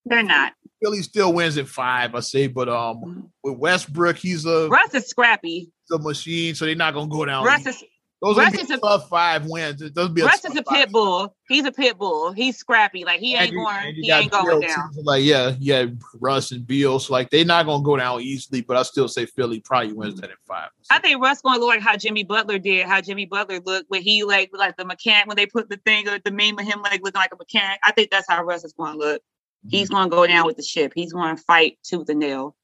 [0.04, 0.52] they're not.
[0.82, 3.20] Philly still wins at five, I say, but um mm-hmm.
[3.42, 5.72] with Westbrook, he's a Russ is scrappy.
[5.88, 7.44] He's a machine, so they're not gonna go down.
[7.44, 7.70] Russ easy.
[7.70, 7.84] is
[8.22, 9.82] those Russ is a tough five wins.
[9.92, 11.34] Those be Russ is a pit bull.
[11.48, 12.30] He's a pit bull.
[12.30, 13.04] He's scrappy.
[13.04, 13.94] Like he ain't going.
[13.96, 14.90] He ain't going down.
[15.02, 15.86] Like yeah, yeah.
[16.20, 17.00] Russ and Beal.
[17.00, 18.60] So like they're not gonna go down easily.
[18.60, 20.68] But I still say Philly probably wins that in five.
[20.88, 22.86] I think Russ is gonna look like how Jimmy Butler did.
[22.86, 26.08] How Jimmy Butler looked when he like like the mechanic when they put the thing
[26.08, 27.80] or the meme of him like looking like a mechanic.
[27.82, 29.20] I think that's how Russ is gonna look.
[29.20, 29.68] Mm-hmm.
[29.70, 30.92] He's gonna go down with the ship.
[30.94, 32.54] He's gonna fight tooth and nail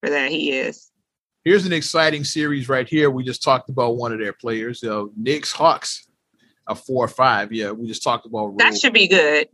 [0.00, 0.30] for that.
[0.30, 0.89] He is.
[1.44, 3.10] Here's an exciting series right here.
[3.10, 6.06] We just talked about one of their players, uh, Knicks Hawks,
[6.66, 7.50] a four or five.
[7.52, 9.48] Yeah, we just talked about that should be good.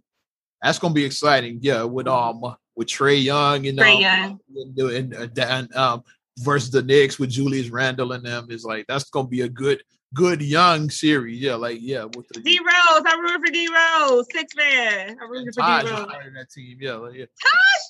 [0.63, 1.61] That's gonna be exciting.
[1.63, 2.43] Yeah, with um
[2.75, 4.41] with Trae Young and Trae um,
[4.75, 6.03] Young and, and, and um
[6.39, 9.81] versus the Knicks with Julius Randle and them is like that's gonna be a good
[10.13, 11.41] good young series.
[11.41, 12.05] Yeah, like yeah.
[12.05, 15.17] With the D Rose, I'm rooting for D Rose, six man.
[15.23, 16.07] I'm rooting for D Rose.
[16.35, 17.27] That team, yeah, like, yeah.
[17.41, 17.87] Tosh,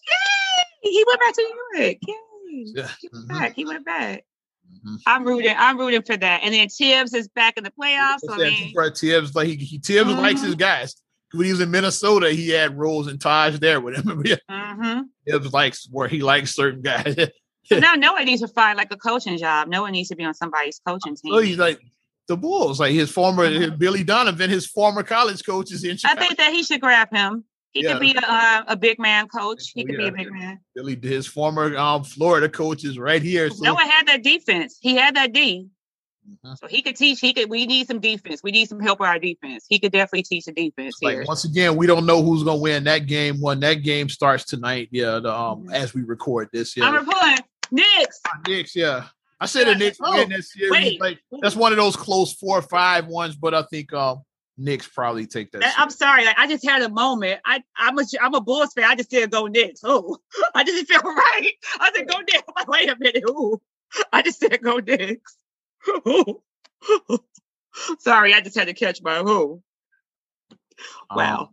[0.82, 0.90] yay!
[0.90, 1.96] He went back to New York.
[2.06, 2.14] Yeah.
[2.64, 3.38] He went mm-hmm.
[3.38, 3.54] back.
[3.54, 4.24] He went back.
[4.72, 4.96] Mm-hmm.
[5.06, 5.54] I'm rooting.
[5.56, 6.40] I'm rooting for that.
[6.42, 8.20] And then Tibbs is back in the playoffs.
[8.20, 10.20] So I mean, for Tibbs, like he, he Tibbs mm-hmm.
[10.20, 10.94] likes his guys.
[11.32, 14.22] When he was in Minnesota, he had Rose and Taj there with him.
[14.50, 15.00] mm-hmm.
[15.28, 17.14] Tibbs likes where he likes certain guys.
[17.64, 19.68] so now Noah needs to find like a coaching job.
[19.68, 21.32] Noah needs to be on somebody's coaching team.
[21.32, 21.80] So he's like
[22.28, 23.76] the Bulls, like his former mm-hmm.
[23.76, 25.96] Billy Donovan, his former college coach is in.
[25.96, 26.20] Chicago.
[26.20, 27.44] I think that he should grab him.
[27.76, 27.92] He yeah.
[27.92, 29.72] could be a, a big man coach.
[29.74, 30.08] He could yeah.
[30.08, 30.60] be a big man.
[30.74, 33.50] Billy, his former um, Florida coach is right here.
[33.50, 33.64] So.
[33.64, 34.78] Noah had that defense.
[34.80, 35.68] He had that D.
[36.26, 36.54] Mm-hmm.
[36.54, 37.20] So he could teach.
[37.20, 37.50] He could.
[37.50, 38.40] We need some defense.
[38.42, 39.66] We need some help with our defense.
[39.68, 41.24] He could definitely teach the defense like, here.
[41.28, 43.42] Once again, we don't know who's gonna win that game.
[43.42, 44.88] One that game starts tonight.
[44.90, 45.74] Yeah, the, um, mm-hmm.
[45.74, 46.78] as we record this.
[46.78, 48.20] Yeah, I'm reporting Knicks.
[48.48, 48.74] Knicks.
[48.74, 49.04] Yeah,
[49.38, 50.70] I said the Knicks oh, win this series.
[50.70, 51.00] Wait.
[51.00, 53.36] Like, that's one of those close four or five ones.
[53.36, 54.22] But I think um,
[54.58, 55.74] Knicks probably take that.
[55.76, 57.40] I'm sorry, like I just had a moment.
[57.44, 58.84] I I'm a I'm a Bulls fan.
[58.84, 59.80] I just said go Knicks.
[59.84, 60.18] Oh,
[60.54, 61.52] I just feel right.
[61.78, 62.42] I said go Knicks.
[62.56, 63.24] Like, wait a minute.
[63.28, 63.60] Ooh,
[64.12, 65.36] I just said go Knicks.
[65.88, 66.42] Ooh.
[67.98, 69.62] sorry, I just had to catch my who.
[71.14, 71.40] Wow.
[71.40, 71.48] Um,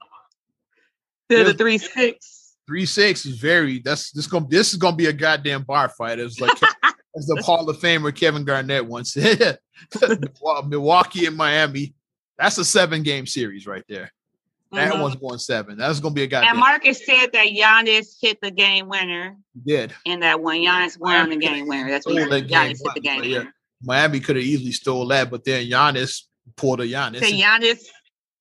[1.30, 2.56] They're the three six.
[2.68, 3.80] Three six is very.
[3.80, 6.20] That's this gonna this is gonna be a goddamn bar fight.
[6.20, 6.52] It's like
[7.16, 9.60] as the Hall of Famer Kevin Garnett once said.
[10.66, 11.94] Milwaukee and Miami
[12.38, 14.12] that's a seven game series right there.
[14.74, 15.02] That mm-hmm.
[15.02, 15.78] one's going seven.
[15.78, 16.50] That's going to be a guy.
[16.50, 19.38] And Marcus said that Giannis hit the game winner.
[19.54, 19.94] He did.
[20.06, 21.92] In that one, Giannis won the game winner.
[21.92, 23.38] That's what Giannis hit the game yeah.
[23.40, 23.54] winner.
[23.84, 26.24] Miami could have easily stole that, but then Giannis
[26.56, 27.20] pulled a Giannis.
[27.20, 27.86] Say Giannis,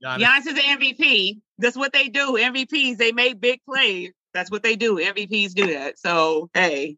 [0.02, 0.18] Giannis.
[0.18, 1.40] Giannis is an MVP.
[1.58, 2.38] That's what they do.
[2.38, 4.12] MVPs, they make big plays.
[4.32, 4.96] That's what they do.
[4.96, 5.98] MVPs do that.
[5.98, 6.96] So hey,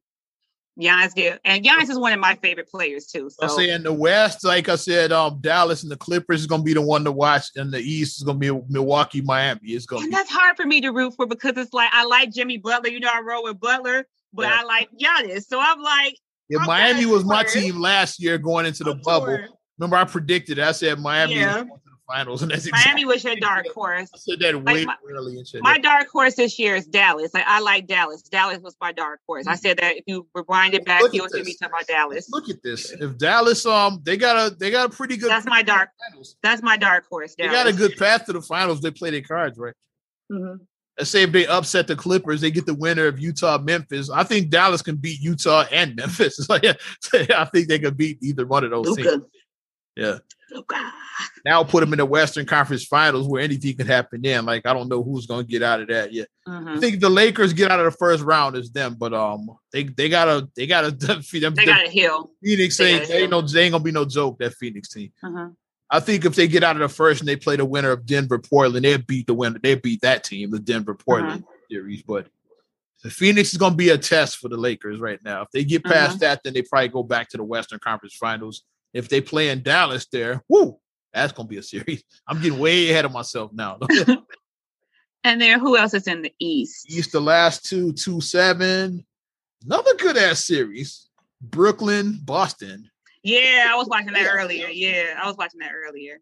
[0.80, 3.30] Giannis did, and Giannis is one of my favorite players too.
[3.30, 3.44] So.
[3.44, 6.62] I say in the West, like I said, um, Dallas and the Clippers is going
[6.62, 9.60] to be the one to watch, and the East is going to be Milwaukee, Miami.
[9.62, 10.02] It's going.
[10.02, 12.58] And be- that's hard for me to root for because it's like I like Jimmy
[12.58, 12.90] Butler.
[12.90, 14.58] You know, I roll with Butler, but yeah.
[14.60, 16.16] I like Giannis, so I'm like.
[16.50, 19.28] Yeah, Miami was my team last year going into the I'm bubble.
[19.28, 19.48] Sure.
[19.78, 20.58] Remember, I predicted.
[20.58, 21.64] I said Miami yeah
[22.06, 24.08] finals, and that's exactly Miami was your dark horse.
[24.14, 25.62] I said that way like my, early and shit.
[25.62, 27.32] My dark horse this year is Dallas.
[27.34, 28.22] Like I like Dallas.
[28.22, 29.46] Dallas was my dark horse.
[29.46, 32.28] I said that if you rewind it back, you'll hear me talk about Dallas.
[32.30, 32.90] Look at this.
[32.92, 35.30] If Dallas, um, they got a they got a pretty good.
[35.30, 35.90] That's my dark.
[36.10, 36.36] Finals.
[36.42, 37.34] That's my dark horse.
[37.34, 37.52] Dallas.
[37.52, 38.80] They got a good path to the finals.
[38.80, 39.74] They play their cards right.
[40.30, 40.62] Mm-hmm.
[40.98, 44.10] Let's say if they upset the Clippers, they get the winner of Utah Memphis.
[44.10, 46.38] I think Dallas can beat Utah and Memphis.
[46.38, 46.74] It's like, yeah,
[47.36, 49.02] I think they can beat either one of those Luka.
[49.02, 49.24] teams.
[49.96, 50.18] Yeah.
[51.44, 54.46] Now put them in the Western Conference Finals where anything could happen then.
[54.46, 56.28] Like I don't know who's gonna get out of that yet.
[56.46, 56.68] Mm-hmm.
[56.68, 59.84] I think the Lakers get out of the first round is them, but um they
[59.84, 61.54] they gotta they gotta defeat them.
[61.54, 62.30] They gotta heal.
[62.42, 65.12] Phoenix they ain't, ain't no they ain't gonna be no joke, that Phoenix team.
[65.22, 65.52] Mm-hmm.
[65.90, 68.04] I think if they get out of the first and they play the winner of
[68.04, 71.52] Denver Portland, they beat the winner, they beat that team, the Denver Portland mm-hmm.
[71.70, 72.02] series.
[72.02, 72.26] But
[73.04, 75.42] The Phoenix is going to be a test for the Lakers right now.
[75.42, 76.18] If they get past uh-huh.
[76.20, 78.64] that, then they probably go back to the Western Conference Finals.
[78.94, 80.78] If they play in Dallas, there, whoo,
[81.12, 82.02] that's going to be a series.
[82.26, 83.78] I'm getting way ahead of myself now.
[85.24, 86.90] and then who else is in the East?
[86.90, 89.04] East, the last two, two seven.
[89.64, 91.08] Another good ass series.
[91.40, 92.88] Brooklyn, Boston.
[93.22, 94.68] Yeah, I was watching that earlier.
[94.68, 96.20] Yeah, I was watching that earlier.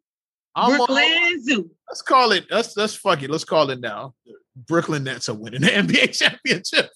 [0.54, 1.70] I'm Brooklyn Zoo.
[1.88, 2.46] Let's call it.
[2.50, 3.30] Let's let's fuck it.
[3.30, 4.14] Let's call it now.
[4.54, 6.90] Brooklyn Nets are winning the NBA championship.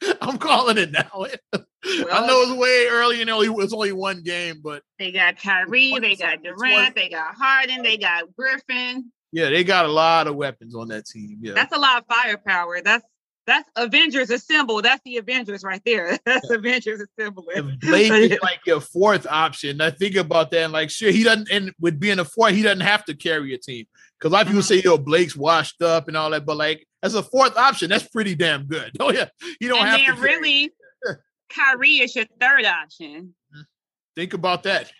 [0.20, 1.26] I'm calling it now.
[1.84, 5.12] Well, I know it's way early you know, it was only one game, but they
[5.12, 9.12] got Kyrie, they got Durant, they got Harden, they got Griffin.
[9.30, 11.38] Yeah, they got a lot of weapons on that team.
[11.40, 12.80] Yeah, that's a lot of firepower.
[12.82, 13.04] That's
[13.48, 14.82] that's Avengers assemble.
[14.82, 16.18] That's the Avengers right there.
[16.26, 16.56] That's yeah.
[16.56, 17.46] Avengers assemble.
[17.80, 19.80] Blake is like your fourth option.
[19.80, 20.64] I think about that.
[20.64, 21.50] And like, sure, he doesn't.
[21.50, 23.86] And with being a fourth, he doesn't have to carry a team.
[24.18, 24.80] Because a lot of people mm-hmm.
[24.80, 28.08] say, "Yo, Blake's washed up and all that," but like as a fourth option, that's
[28.08, 28.92] pretty damn good.
[29.00, 29.28] Oh yeah,
[29.60, 30.22] you don't and have to.
[30.22, 30.72] really,
[31.50, 33.34] Kyrie is your third option.
[33.52, 33.60] Mm-hmm.
[34.16, 34.90] Think about that.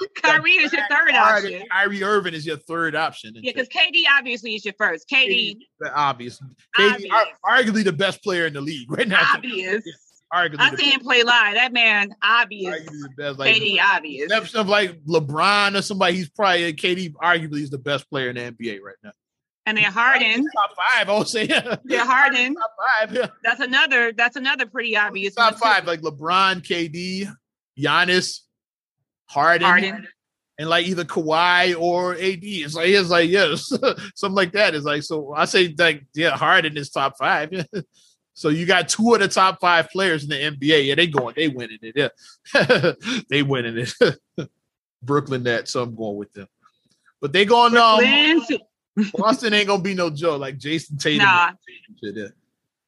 [0.22, 1.62] Kyrie is your third option.
[1.70, 3.32] Kyrie Irving is your third option.
[3.34, 5.08] Yeah, because KD obviously is your first.
[5.08, 6.40] KD, KD obvious.
[6.78, 7.12] KD, obvious.
[7.44, 9.22] arguably the best player in the league right now.
[9.34, 9.82] Obvious.
[10.32, 11.54] Arguably I see him play live.
[11.54, 12.86] That man, obvious.
[13.16, 14.24] Best, like, KD, obvious.
[14.24, 17.12] Exception of like LeBron or somebody, he's probably KD.
[17.14, 19.12] Arguably, is the best player in the NBA right now.
[19.68, 21.10] And then Harden, top five.
[21.10, 21.44] I would say,
[21.84, 23.12] yeah, Harden, top five.
[23.14, 23.26] Yeah.
[23.44, 24.14] That's another.
[24.14, 25.34] That's another pretty obvious.
[25.34, 27.30] Top five, like LeBron, KD,
[27.78, 28.40] Giannis,
[29.26, 30.08] Harden, Harden.
[30.58, 32.38] and like either Kawhi or AD.
[32.40, 33.70] It's like it's like yes,
[34.14, 34.74] something like that.
[34.74, 35.34] It's like so.
[35.34, 37.52] I say like yeah, Harden is top five.
[38.32, 40.86] so you got two of the top five players in the NBA.
[40.86, 41.94] Yeah, they going, they winning it.
[42.54, 42.92] Yeah,
[43.28, 44.48] they winning it.
[45.02, 45.72] Brooklyn Nets.
[45.72, 46.48] So I'm going with them.
[47.20, 48.00] But they going um.
[49.14, 51.24] Boston ain't gonna be no joke like Jayson Tatum.
[51.24, 51.52] Nah.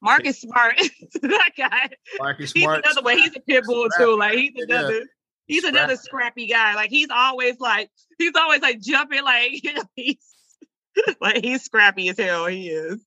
[0.01, 0.75] Marcus Smart,
[1.21, 1.89] that guy.
[2.19, 2.83] Marcus Smart.
[2.83, 3.17] He's another way.
[3.17, 4.17] He's a pit bull too.
[4.17, 4.93] Like he's another.
[4.93, 5.03] Yeah
[5.51, 6.75] he's another scrappy guy.
[6.75, 10.25] Like he's always like he's always like jumping like you know he's
[11.21, 12.47] like he's scrappy as hell.
[12.47, 13.03] He is.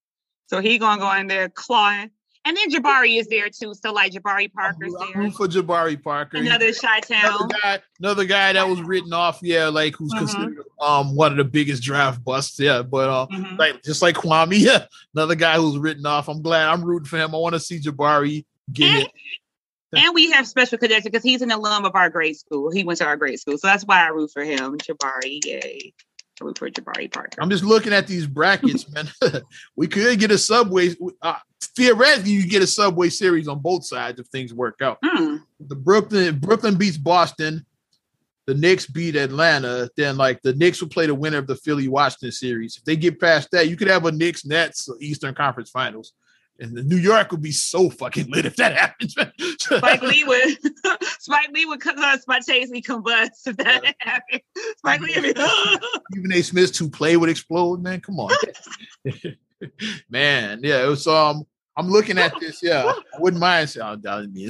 [0.47, 2.11] So he gonna go in there clawing.
[2.47, 3.73] And then Jabari is there too.
[3.75, 5.31] So like Jabari Parker's I'm, there.
[5.31, 6.37] for Jabari Parker.
[6.37, 7.25] Another Chi Town.
[7.25, 9.39] Another guy, another guy that was written off.
[9.41, 10.27] Yeah, like who's mm-hmm.
[10.27, 12.61] considered um one of the biggest draft busts.
[12.61, 13.57] Yeah, but uh, mm-hmm.
[13.57, 14.55] like just like Kwame.
[14.65, 16.29] Yeah, another guy who's written off.
[16.29, 16.69] I'm glad.
[16.69, 17.35] I'm rooting for him.
[17.35, 19.11] I want to see Jabari get and, it
[19.97, 22.71] and we have special connection because he's an alum of our grade school.
[22.71, 24.77] He went to our grade school, so that's why I root for him.
[24.79, 25.93] Jabari, yay!
[26.41, 27.41] Root for Jabari Parker.
[27.41, 29.09] I'm just looking at these brackets, man.
[29.77, 30.95] we could get a subway.
[31.23, 31.37] Uh,
[31.77, 34.99] theoretically, you get a subway series on both sides if things work out.
[35.05, 35.37] Hmm.
[35.61, 37.65] The Brooklyn Brooklyn beats Boston.
[38.47, 39.89] The Knicks beat Atlanta.
[39.97, 42.77] Then, like the Knicks will play the winner of the Philly Washington series.
[42.77, 46.13] If they get past that, you could have a Knicks Nets Eastern Conference Finals.
[46.61, 49.17] And New York would be so fucking lit if that happens.
[49.59, 50.59] Spike Lee would
[51.19, 53.93] Spike Lee would uh, spontaneously combust if that yeah.
[53.99, 54.41] happened.
[54.79, 55.39] Spike Lee would
[56.13, 56.43] Stephen A.
[56.43, 58.01] Smith's to play would explode, man.
[58.01, 58.31] Come on.
[60.09, 61.45] man, yeah, it was um
[61.77, 62.85] I'm looking at this, yeah.
[62.87, 64.49] I wouldn't mind saying oh, that would be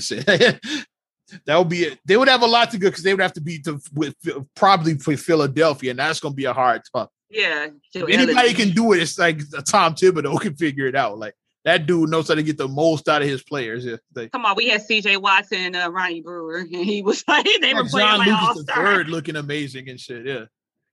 [1.46, 1.98] that would be it.
[2.04, 4.14] They would have a lot to go because they would have to be the, with
[4.54, 7.08] probably for Philadelphia, and that's gonna be a hard tough.
[7.30, 7.68] Yeah.
[7.94, 9.02] Anybody can do it.
[9.02, 11.18] It's like Tom Thibodeau can figure it out.
[11.18, 11.34] Like
[11.64, 13.84] that dude knows how to get the most out of his players.
[13.84, 15.16] Yeah, they, Come on, we had C.J.
[15.16, 18.64] Watson and uh, Ronnie Brewer, and he was like they were playing John like the
[18.64, 20.26] third, looking amazing and shit.
[20.26, 20.44] Yeah,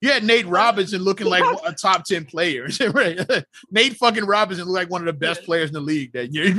[0.01, 2.67] you had Nate Robinson looking like a top ten player.
[3.71, 6.55] Nate fucking Robinson looked like one of the best players in the league that year.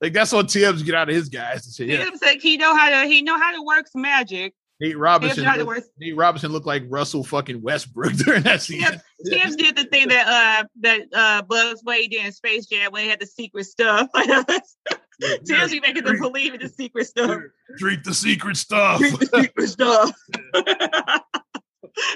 [0.00, 1.66] like that's what Tibbs get out of his guys.
[1.66, 1.88] And shit.
[1.88, 2.04] Yeah.
[2.04, 4.54] Tibbs like he know how to he know how to work magic.
[4.80, 5.44] Nate Robinson.
[5.44, 9.00] Looked, Nate Robinson looked like Russell fucking Westbrook during that season.
[9.28, 13.04] Tibbs did the thing that uh that uh Buzz Wade did in Space Jam when
[13.04, 14.08] he had the secret stuff.
[15.46, 17.40] Tibbs be making them believe in the secret stuff.
[17.78, 18.98] Drink the secret stuff.
[18.98, 20.12] Drink the secret stuff.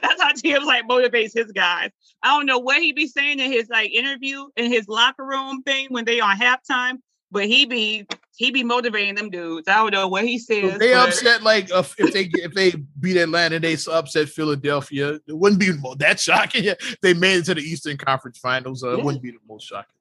[0.03, 1.91] That's how Tibbs like motivates his guys.
[2.23, 5.63] I don't know what he'd be saying in his like interview in his locker room
[5.63, 6.99] thing when they on halftime,
[7.31, 8.07] but he be
[8.37, 9.69] he be motivating them dudes.
[9.69, 10.79] I don't know what he says.
[10.79, 11.09] They but...
[11.09, 15.15] upset like uh, if they if they beat Atlanta, they upset Philadelphia.
[15.27, 16.75] It wouldn't be that shocking.
[17.03, 18.83] they made it to the Eastern Conference Finals.
[18.83, 18.99] Uh, yeah.
[18.99, 19.95] It wouldn't be the most shocking.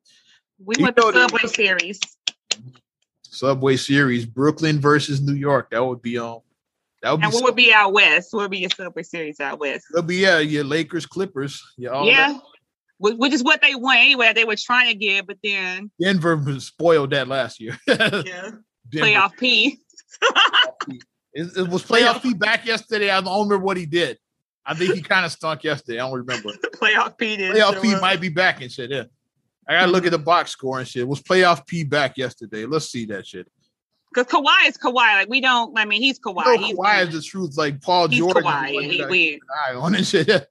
[0.63, 1.99] We you went the Subway they, Series.
[3.23, 5.71] Subway Series, Brooklyn versus New York.
[5.71, 6.35] That would be on.
[6.35, 6.41] Um,
[7.03, 8.33] that would and be what would be out west?
[8.33, 9.85] What would be your Subway Series out west?
[9.91, 11.61] It'll be yeah, your Lakers, Clippers.
[11.77, 12.37] Yeah, yeah
[12.99, 14.33] which is what they want anyway.
[14.33, 17.77] They were trying to get, but then Denver spoiled that last year.
[17.87, 18.51] yeah,
[18.93, 19.79] playoff P.
[21.33, 23.09] it, it, was playoff P back yesterday.
[23.09, 24.17] I don't remember what he did.
[24.65, 25.99] I think he kind of stunk yesterday.
[25.99, 26.49] I don't remember.
[26.75, 27.55] playoff P did.
[27.55, 28.91] Playoff P might be back and shit.
[28.91, 29.03] Yeah.
[29.67, 31.07] I gotta look at the box score and shit.
[31.07, 32.65] Was playoff P back yesterday?
[32.65, 33.47] Let's see that shit.
[34.13, 34.93] Because Kawhi is Kawhi.
[34.93, 35.77] Like we don't.
[35.77, 36.45] I mean, he's Kawhi.
[36.45, 37.57] No, he's Kawhi is the truth.
[37.57, 38.67] Like Paul he's George, Kawhi.
[38.69, 40.49] the one you He- gotta we- keep an eye on and shit.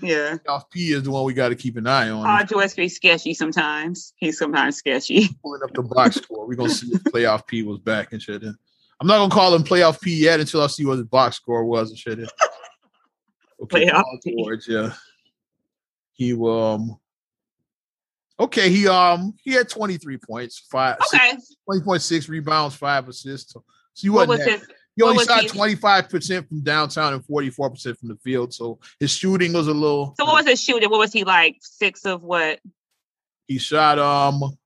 [0.00, 0.36] Yeah.
[0.46, 2.24] Playoff P is the one we got to keep an eye on.
[2.24, 4.12] Paul George be sketchy sometimes.
[4.16, 5.28] He's sometimes sketchy.
[5.42, 6.46] pulling up the box score.
[6.46, 8.42] We're gonna see if playoff P was back and shit.
[8.42, 11.64] I'm not gonna call him playoff P yet until I see what his box score
[11.64, 12.18] was and shit.
[13.62, 14.36] Okay, Playoff P.
[14.42, 14.92] George, yeah.
[16.12, 16.96] He um
[18.38, 21.32] okay, he um he had 23 points, five Okay.
[21.70, 23.52] 20.6 rebounds, five assists.
[23.52, 23.64] So,
[23.94, 24.68] he What was that- his?
[24.96, 28.54] He only shot he- 25% from downtown and 44% from the field.
[28.54, 30.90] So his shooting was a little So what was his shooting?
[30.90, 31.56] What was he like?
[31.60, 32.60] Six of what?
[33.46, 34.56] He shot um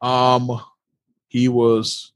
[0.00, 0.60] um
[1.28, 2.12] he was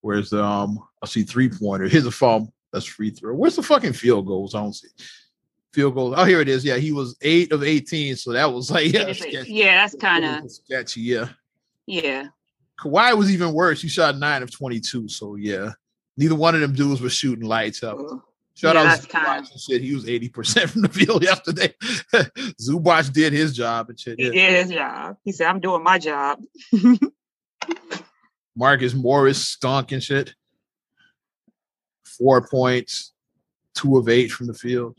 [0.00, 1.88] where's the um I see three pointer.
[1.88, 2.52] Here's a foul.
[2.72, 3.34] That's free throw.
[3.34, 4.54] Where's the fucking field goals?
[4.54, 4.88] I don't see
[5.72, 6.14] field goals.
[6.16, 6.64] Oh, here it is.
[6.64, 8.16] Yeah, he was eight of 18.
[8.16, 9.12] So that was like yeah.
[9.46, 11.02] Yeah, that's kind of sketchy.
[11.02, 11.28] Yeah.
[11.86, 12.28] yeah.
[12.80, 13.82] Kawhi was even worse.
[13.82, 15.08] He shot nine of 22.
[15.08, 15.72] So yeah.
[16.16, 17.96] Neither one of them dudes was shooting lights up.
[18.54, 19.82] Shout Yeah, out that's Zubac and shit.
[19.82, 21.72] He was 80% from the field yesterday.
[22.60, 24.18] Zubac did his job and shit.
[24.18, 24.32] He Yeah.
[24.32, 25.16] did his job.
[25.24, 26.40] He said, "I'm doing my job."
[28.56, 30.34] Marcus Morris stunk and shit.
[32.04, 33.12] Four points,
[33.74, 34.96] two of eight from the field.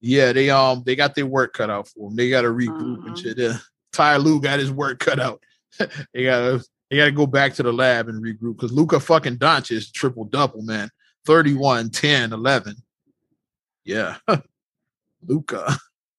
[0.00, 2.16] Yeah, they um they got their work cut out for them.
[2.16, 3.14] They got to regroup and Uh-huh.
[3.16, 3.38] shit.
[3.38, 3.58] Yeah.
[3.92, 5.42] Ty Lue got his work cut out.
[6.12, 9.92] they gotta they gotta go back to the lab and regroup because Luka fucking Doncic
[9.92, 10.90] triple double man,
[11.26, 12.76] 31, 10, 11.
[13.84, 14.16] Yeah,
[15.26, 15.76] Luka.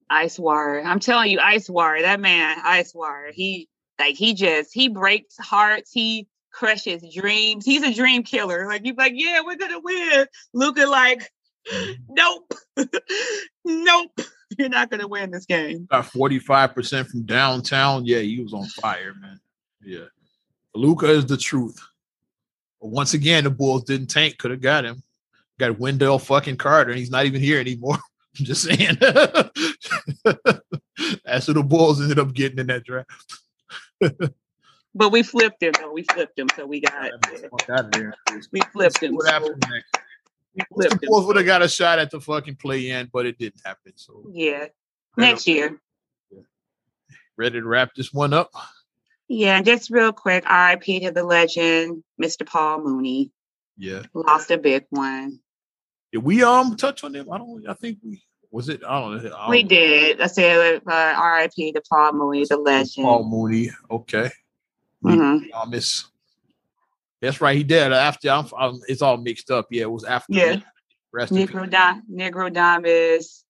[0.09, 0.81] Ice Wire.
[0.83, 2.01] I'm telling you, Ice Wire.
[2.01, 3.31] That man, Ice Wire.
[3.31, 5.91] He like he just he breaks hearts.
[5.91, 7.65] He crushes dreams.
[7.65, 8.67] He's a dream killer.
[8.67, 10.25] Like you're like, yeah, we're gonna win.
[10.53, 11.29] Luka like,
[11.71, 12.01] mm-hmm.
[12.09, 12.53] nope,
[13.65, 14.19] nope.
[14.57, 15.87] You're not gonna win this game.
[15.89, 18.05] got 45% from downtown.
[18.05, 19.39] Yeah, he was on fire, man.
[19.85, 20.05] Yeah.
[20.75, 21.79] Luka is the truth.
[22.81, 25.03] But once again, the Bulls didn't tank, could have got him.
[25.59, 27.97] Got Wendell fucking Carter, and he's not even here anymore.
[28.39, 28.97] I'm just saying.
[31.25, 33.09] That's who the Bulls ended up getting in that draft.
[34.95, 35.91] But we flipped him though.
[35.91, 38.13] We flipped him, so we got Fuck out of there.
[38.51, 39.15] we flipped him.
[39.15, 39.97] What happened next?
[40.53, 41.07] we The flipped him.
[41.09, 43.93] Bulls would have got a shot at the fucking play in, but it didn't happen.
[43.95, 44.67] So Yeah.
[45.17, 45.79] Next year.
[47.37, 48.51] ready to wrap this one up.
[49.27, 52.45] Yeah, just real quick, RIP to the legend, Mr.
[52.45, 53.31] Paul Mooney.
[53.77, 54.03] Yeah.
[54.13, 55.39] Lost a big one.
[56.11, 57.31] Did we um touch on them?
[57.31, 58.21] I don't I think we
[58.51, 59.31] was it I don't know.
[59.35, 60.21] I We don't- did.
[60.21, 63.05] I said uh, RIP to Paul Mooney, the legend.
[63.05, 63.71] Paul Mooney.
[63.89, 64.29] Okay.
[65.03, 65.47] Mhm.
[65.55, 66.05] I miss.
[67.21, 67.57] That's right.
[67.57, 68.29] He did after.
[68.29, 69.67] I'm, I'm- it's all mixed up.
[69.71, 70.33] Yeah, it was after.
[70.33, 70.57] Yeah.
[71.11, 71.31] Rest.
[71.33, 73.43] Negro Dom, Negro Dom is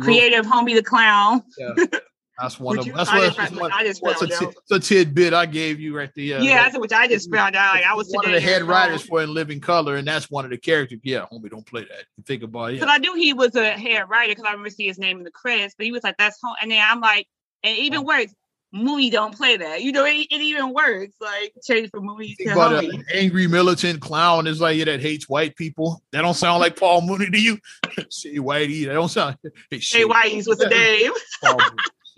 [0.00, 1.42] creative homie the clown.
[1.58, 1.74] yeah.
[2.40, 2.98] That's one of you- them.
[2.98, 3.38] That's I what, just
[3.74, 4.54] I just what's a, found out.
[4.70, 6.40] it's a tidbit I gave you right there.
[6.40, 7.76] Yeah, that's what I just found out.
[7.76, 10.44] Like I was one of the head writers for In Living Color, and that's one
[10.44, 10.98] of the characters.
[11.04, 12.04] Yeah, homie, don't play that.
[12.16, 12.72] You think about it.
[12.80, 12.94] Because Yeah.
[12.94, 15.30] I knew he was a head writer because I remember seeing his name in the
[15.30, 17.28] credits, but he was like, "That's home," and then I'm like,
[17.62, 18.02] and even Oh.
[18.02, 18.34] works.
[18.76, 19.82] Mooney don't play that.
[19.82, 21.14] You know, it, it even works.
[21.20, 22.92] Like change from Mooney to about homie.
[22.92, 26.02] an angry militant clown is like yeah, that hates white people.
[26.10, 27.58] That don't sound like Paul Mooney to you.
[28.10, 28.86] Say Whitey.
[28.86, 29.36] That don't sound.
[29.70, 31.12] Hey, Hey, Whitey's what's the name?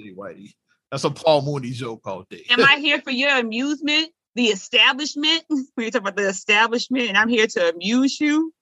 [0.01, 0.55] Whitey.
[0.91, 2.45] That's a Paul Mooney joke all day.
[2.51, 4.11] Am I here for your amusement?
[4.35, 5.45] The establishment?
[5.77, 8.53] We talk about the establishment, and I'm here to amuse you.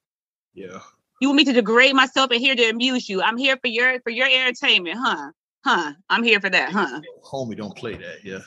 [0.54, 0.80] yeah.
[1.20, 3.22] You want me to degrade myself and here to amuse you?
[3.22, 5.30] I'm here for your for your entertainment, huh?
[5.64, 5.92] Huh?
[6.10, 7.00] I'm here for that, huh?
[7.24, 8.24] Homie, don't play that.
[8.24, 8.40] Yeah.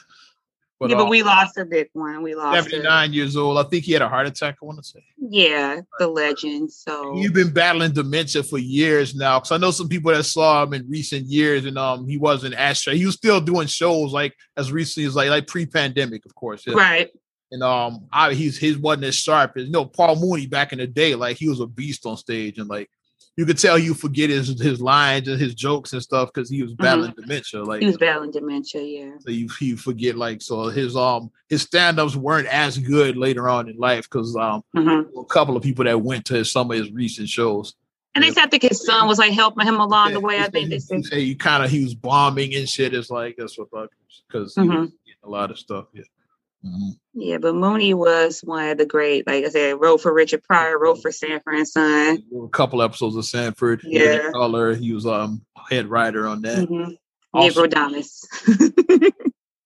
[0.82, 2.22] Yeah, uh, but we lost a big one.
[2.22, 2.68] We lost.
[2.68, 2.72] it.
[2.72, 3.58] 79 years old.
[3.58, 4.58] I think he had a heart attack.
[4.62, 6.72] I want to say Yeah, the legend.
[6.72, 9.40] So you've been battling dementia for years now.
[9.40, 12.54] Because I know some people that saw him in recent years, and um, he wasn't
[12.54, 12.82] as.
[12.84, 16.66] He was still doing shows like as recently as like like pre-pandemic, of course.
[16.68, 16.76] yeah.
[16.76, 17.10] right.
[17.52, 20.80] And um, I, he's his wasn't as sharp as you know Paul Mooney back in
[20.80, 21.16] the day.
[21.16, 22.90] Like he was a beast on stage, and like
[23.38, 26.64] you could tell you forget his his lines and his jokes and stuff because he
[26.64, 27.64] was battling dementia.
[27.64, 27.82] Like Mm-hmm.
[27.82, 28.82] He was battling dementia.
[28.82, 29.12] Yeah.
[29.20, 33.70] so you, you forget like so his um his stand-ups weren't as good later on
[33.70, 36.78] in life because um hmm a couple of people that went to his, some of
[36.78, 37.76] his recent shows.
[38.16, 40.40] And they said I think his son was like helping him along the way.
[40.40, 41.04] I think they he, said.
[41.20, 42.96] you kind of he was bombing and shit.
[42.96, 43.90] It's like that's what fuckers
[44.28, 44.92] because he Mhm.
[45.24, 45.86] a lot of stuff.
[45.94, 46.02] Yeah.
[46.66, 46.98] Mhm.
[47.14, 49.26] Yeah, but Mooney was one of the great.
[49.28, 52.24] Like I said, wrote for Richard Pryor, wrote for Sanford and Son.
[52.44, 53.82] A couple episodes of Sanford.
[53.84, 54.02] Yeah.
[54.04, 54.76] Living Color.
[54.76, 56.68] He was um head writer on that.
[56.68, 56.92] hmm
[57.34, 57.68] Also-.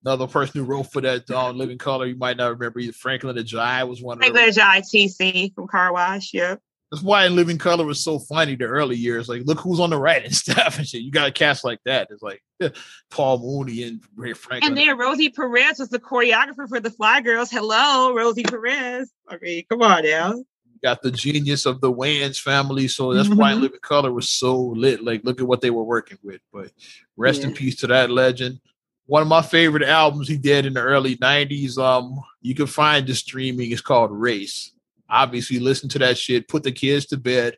[0.03, 2.93] Another person who wrote for that uh, Living Color, you might not remember either.
[2.93, 6.33] Franklyn the Ajaye was one of Like the there's ITC from Car Wash.
[6.33, 6.59] Yep.
[6.91, 9.29] That's why in Living Color was so funny the early years.
[9.29, 11.01] Like, look who's on the right and stuff and shit.
[11.01, 12.09] You got a cast like that.
[12.11, 12.43] It's like
[13.09, 14.71] Paul Mooney and Ray Franklin.
[14.71, 17.49] And then Rosie Perez was the choreographer for the Fly Girls.
[17.49, 19.09] Hello, Rosie Perez.
[19.29, 20.43] I mean, come on now.
[20.83, 23.39] got the genius of the Wayans family, so that's mm-hmm.
[23.39, 25.01] why Living Color was so lit.
[25.01, 26.41] Like, look at what they were working with.
[26.51, 26.71] But
[27.15, 27.47] rest yeah.
[27.47, 28.59] in peace to that legend.
[29.05, 31.77] One of my favorite albums he did in the early '90s.
[31.77, 33.71] Um, you can find the streaming.
[33.71, 34.73] It's called Race
[35.11, 37.57] obviously listen to that shit, put the kids to bed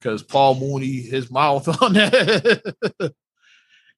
[0.00, 2.74] because Paul Mooney, his mouth on that.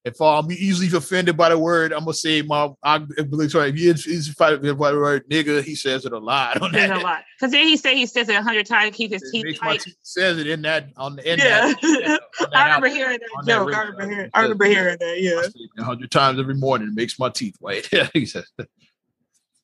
[0.05, 2.69] if I'm easily offended by the word, I'm gonna say my.
[2.83, 3.05] I
[3.49, 6.91] sorry, if he's offended by the word nigga, he says it a lot on that.
[6.91, 9.31] a lot because then he said he says it a hundred times to keep his
[9.31, 9.81] teeth tight.
[9.81, 11.41] Teeth, says it in that on the end.
[11.41, 12.21] Yeah, that,
[12.53, 13.71] I remember hearing that joke.
[13.71, 14.31] That I remember hearing.
[14.35, 15.21] I remember hearing that.
[15.21, 15.43] Yeah,
[15.79, 17.89] a hundred times every morning it makes my teeth white.
[17.93, 18.51] Yeah, he says.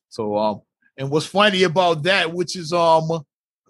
[0.09, 0.61] So um,
[0.99, 3.23] and what's funny about that, which is um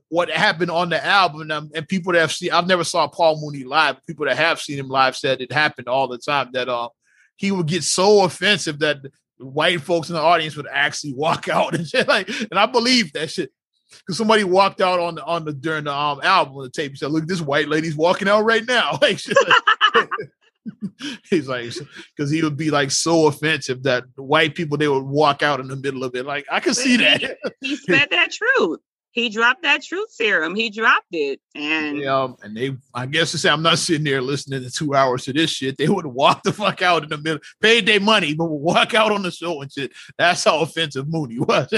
[0.09, 3.39] what happened on the album, and, and people that have seen, I've never saw Paul
[3.39, 4.03] Mooney live.
[4.07, 6.49] People that have seen him live said it happened all the time.
[6.53, 6.89] That uh,
[7.37, 8.97] he would get so offensive that
[9.37, 12.07] white folks in the audience would actually walk out and shit.
[12.07, 13.51] Like, and I believe that shit
[13.89, 16.91] because somebody walked out on the on the during the um album on the tape.
[16.91, 19.19] He said, "Look, this white lady's walking out right now." Like,
[21.29, 21.71] he's like,
[22.15, 25.67] because he would be like so offensive that white people they would walk out in
[25.67, 26.25] the middle of it.
[26.25, 27.37] Like, I can see that.
[27.61, 28.79] he said that truth
[29.11, 30.55] he dropped that truth serum.
[30.55, 34.21] He dropped it, and yeah, and they, I guess to say, I'm not sitting there
[34.21, 35.77] listening to two hours to this shit.
[35.77, 38.93] They would walk the fuck out in the middle, paid their money, but would walk
[38.93, 39.91] out on the show and shit.
[40.17, 41.73] That's how offensive Mooney was.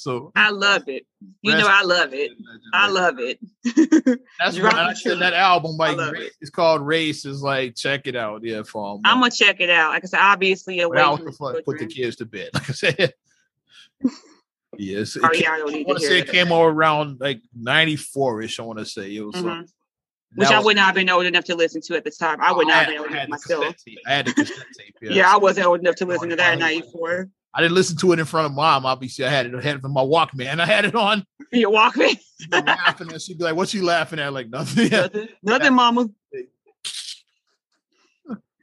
[0.00, 1.06] so I love it.
[1.42, 2.32] You know, I love it.
[2.74, 3.38] I love it.
[4.40, 4.74] That's right.
[4.74, 5.20] I said.
[5.20, 6.32] That album, like, it.
[6.40, 7.24] it's called Race.
[7.24, 8.42] Is like, check it out.
[8.42, 9.90] Yeah, for I'm gonna check it out.
[9.90, 11.02] Like I said, obviously, a way
[11.64, 12.50] put the kids to bed.
[12.52, 13.12] Like I said.
[14.78, 15.16] Yes.
[15.16, 18.60] It I want to say it came over around like 94 ish.
[18.60, 19.34] I want to say it was.
[19.34, 19.62] Mm-hmm.
[20.36, 22.40] Which I would not have been old enough to listen to at the time.
[22.40, 23.76] I would not have been old enough myself.
[24.06, 24.96] I had the cassette tape.
[25.00, 25.12] Yeah.
[25.12, 27.28] yeah, I wasn't old enough to listen to that in 94.
[27.54, 28.84] I didn't listen to it in front of mom.
[28.84, 29.54] Obviously, I had it.
[29.54, 30.58] I had it from my Walkman.
[30.58, 31.24] I had it on.
[31.52, 32.18] Your Walkman.
[32.50, 34.90] laughing and she'd be like, "What you laughing at?" Like nothing.
[34.90, 36.08] Nothing, nothing mama.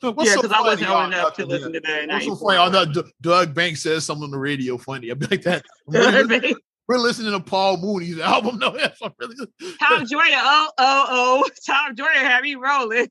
[0.02, 2.08] What's yeah, because so I wasn't old enough to listen to that.
[2.08, 2.58] What's so funny?
[2.58, 5.12] Oh, no, Doug Banks says something on the radio funny.
[5.12, 5.64] I'd be like that.
[5.86, 8.58] We're listening to Paul Mooney's album.
[8.58, 9.36] No, that's really
[9.80, 10.38] Tom Joyner.
[10.38, 11.47] Oh, oh, oh.
[11.66, 13.10] Tom Joyner have me rolling.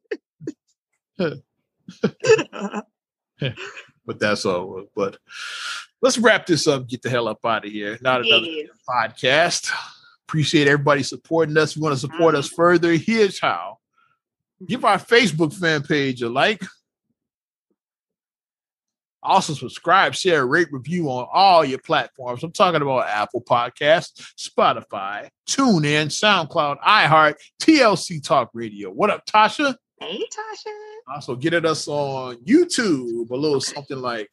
[1.17, 1.39] but
[4.19, 4.87] that's all.
[4.97, 5.19] But
[6.03, 6.89] let's wrap this up.
[6.89, 7.99] Get the hell up out of here.
[8.01, 8.71] Not another yes.
[8.89, 9.71] podcast.
[10.27, 11.71] Appreciate everybody supporting us.
[11.71, 12.41] If you want to support mm-hmm.
[12.41, 13.79] us further, here's how.
[14.67, 16.65] Give our Facebook fan page a like.
[19.23, 22.43] Also, subscribe, share, rate, review on all your platforms.
[22.43, 28.91] I'm talking about Apple Podcasts, Spotify, TuneIn, SoundCloud, iHeart, TLC Talk Radio.
[28.91, 29.75] What up, Tasha?
[30.01, 31.15] Hey, Tasha.
[31.15, 34.31] Also, get at us on YouTube, a little something like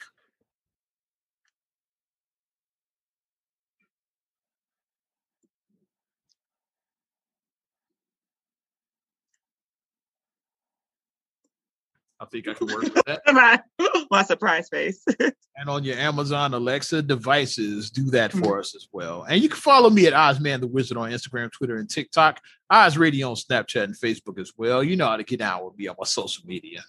[12.20, 13.22] I think I can work with that.
[13.28, 13.62] my,
[14.10, 15.04] my surprise face.
[15.20, 18.60] and on your Amazon Alexa devices, do that for mm-hmm.
[18.60, 19.24] us as well.
[19.24, 22.42] And you can follow me at Ozman the Wizard on Instagram, Twitter, and TikTok.
[22.70, 24.84] Oz Radio on Snapchat and Facebook as well.
[24.84, 26.84] You know how to get down with me on my social media.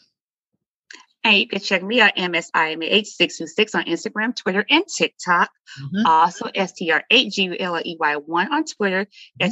[1.24, 5.50] And you can check me out, MSIMAH626 on Instagram, Twitter, and TikTok.
[5.80, 6.06] Mm-hmm.
[6.06, 9.46] Also, STR8GULEY1 on Twitter, mm-hmm.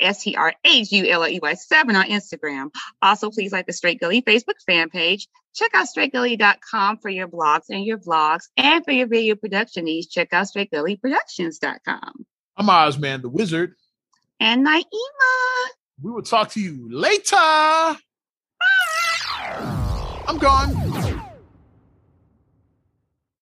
[0.00, 2.70] S T R H U L E Y 7 on Instagram.
[3.02, 5.28] Also, please like the Straight Gully Facebook fan page.
[5.54, 8.48] Check out straightgully.com for your blogs and your vlogs.
[8.56, 12.26] And for your video production needs, check out straightgullyproductions.com.
[12.58, 13.74] I'm Ozman the Wizard.
[14.38, 14.82] And Naima.
[16.02, 17.36] We will talk to you later.
[17.36, 17.96] Bye.
[20.28, 20.95] I'm gone.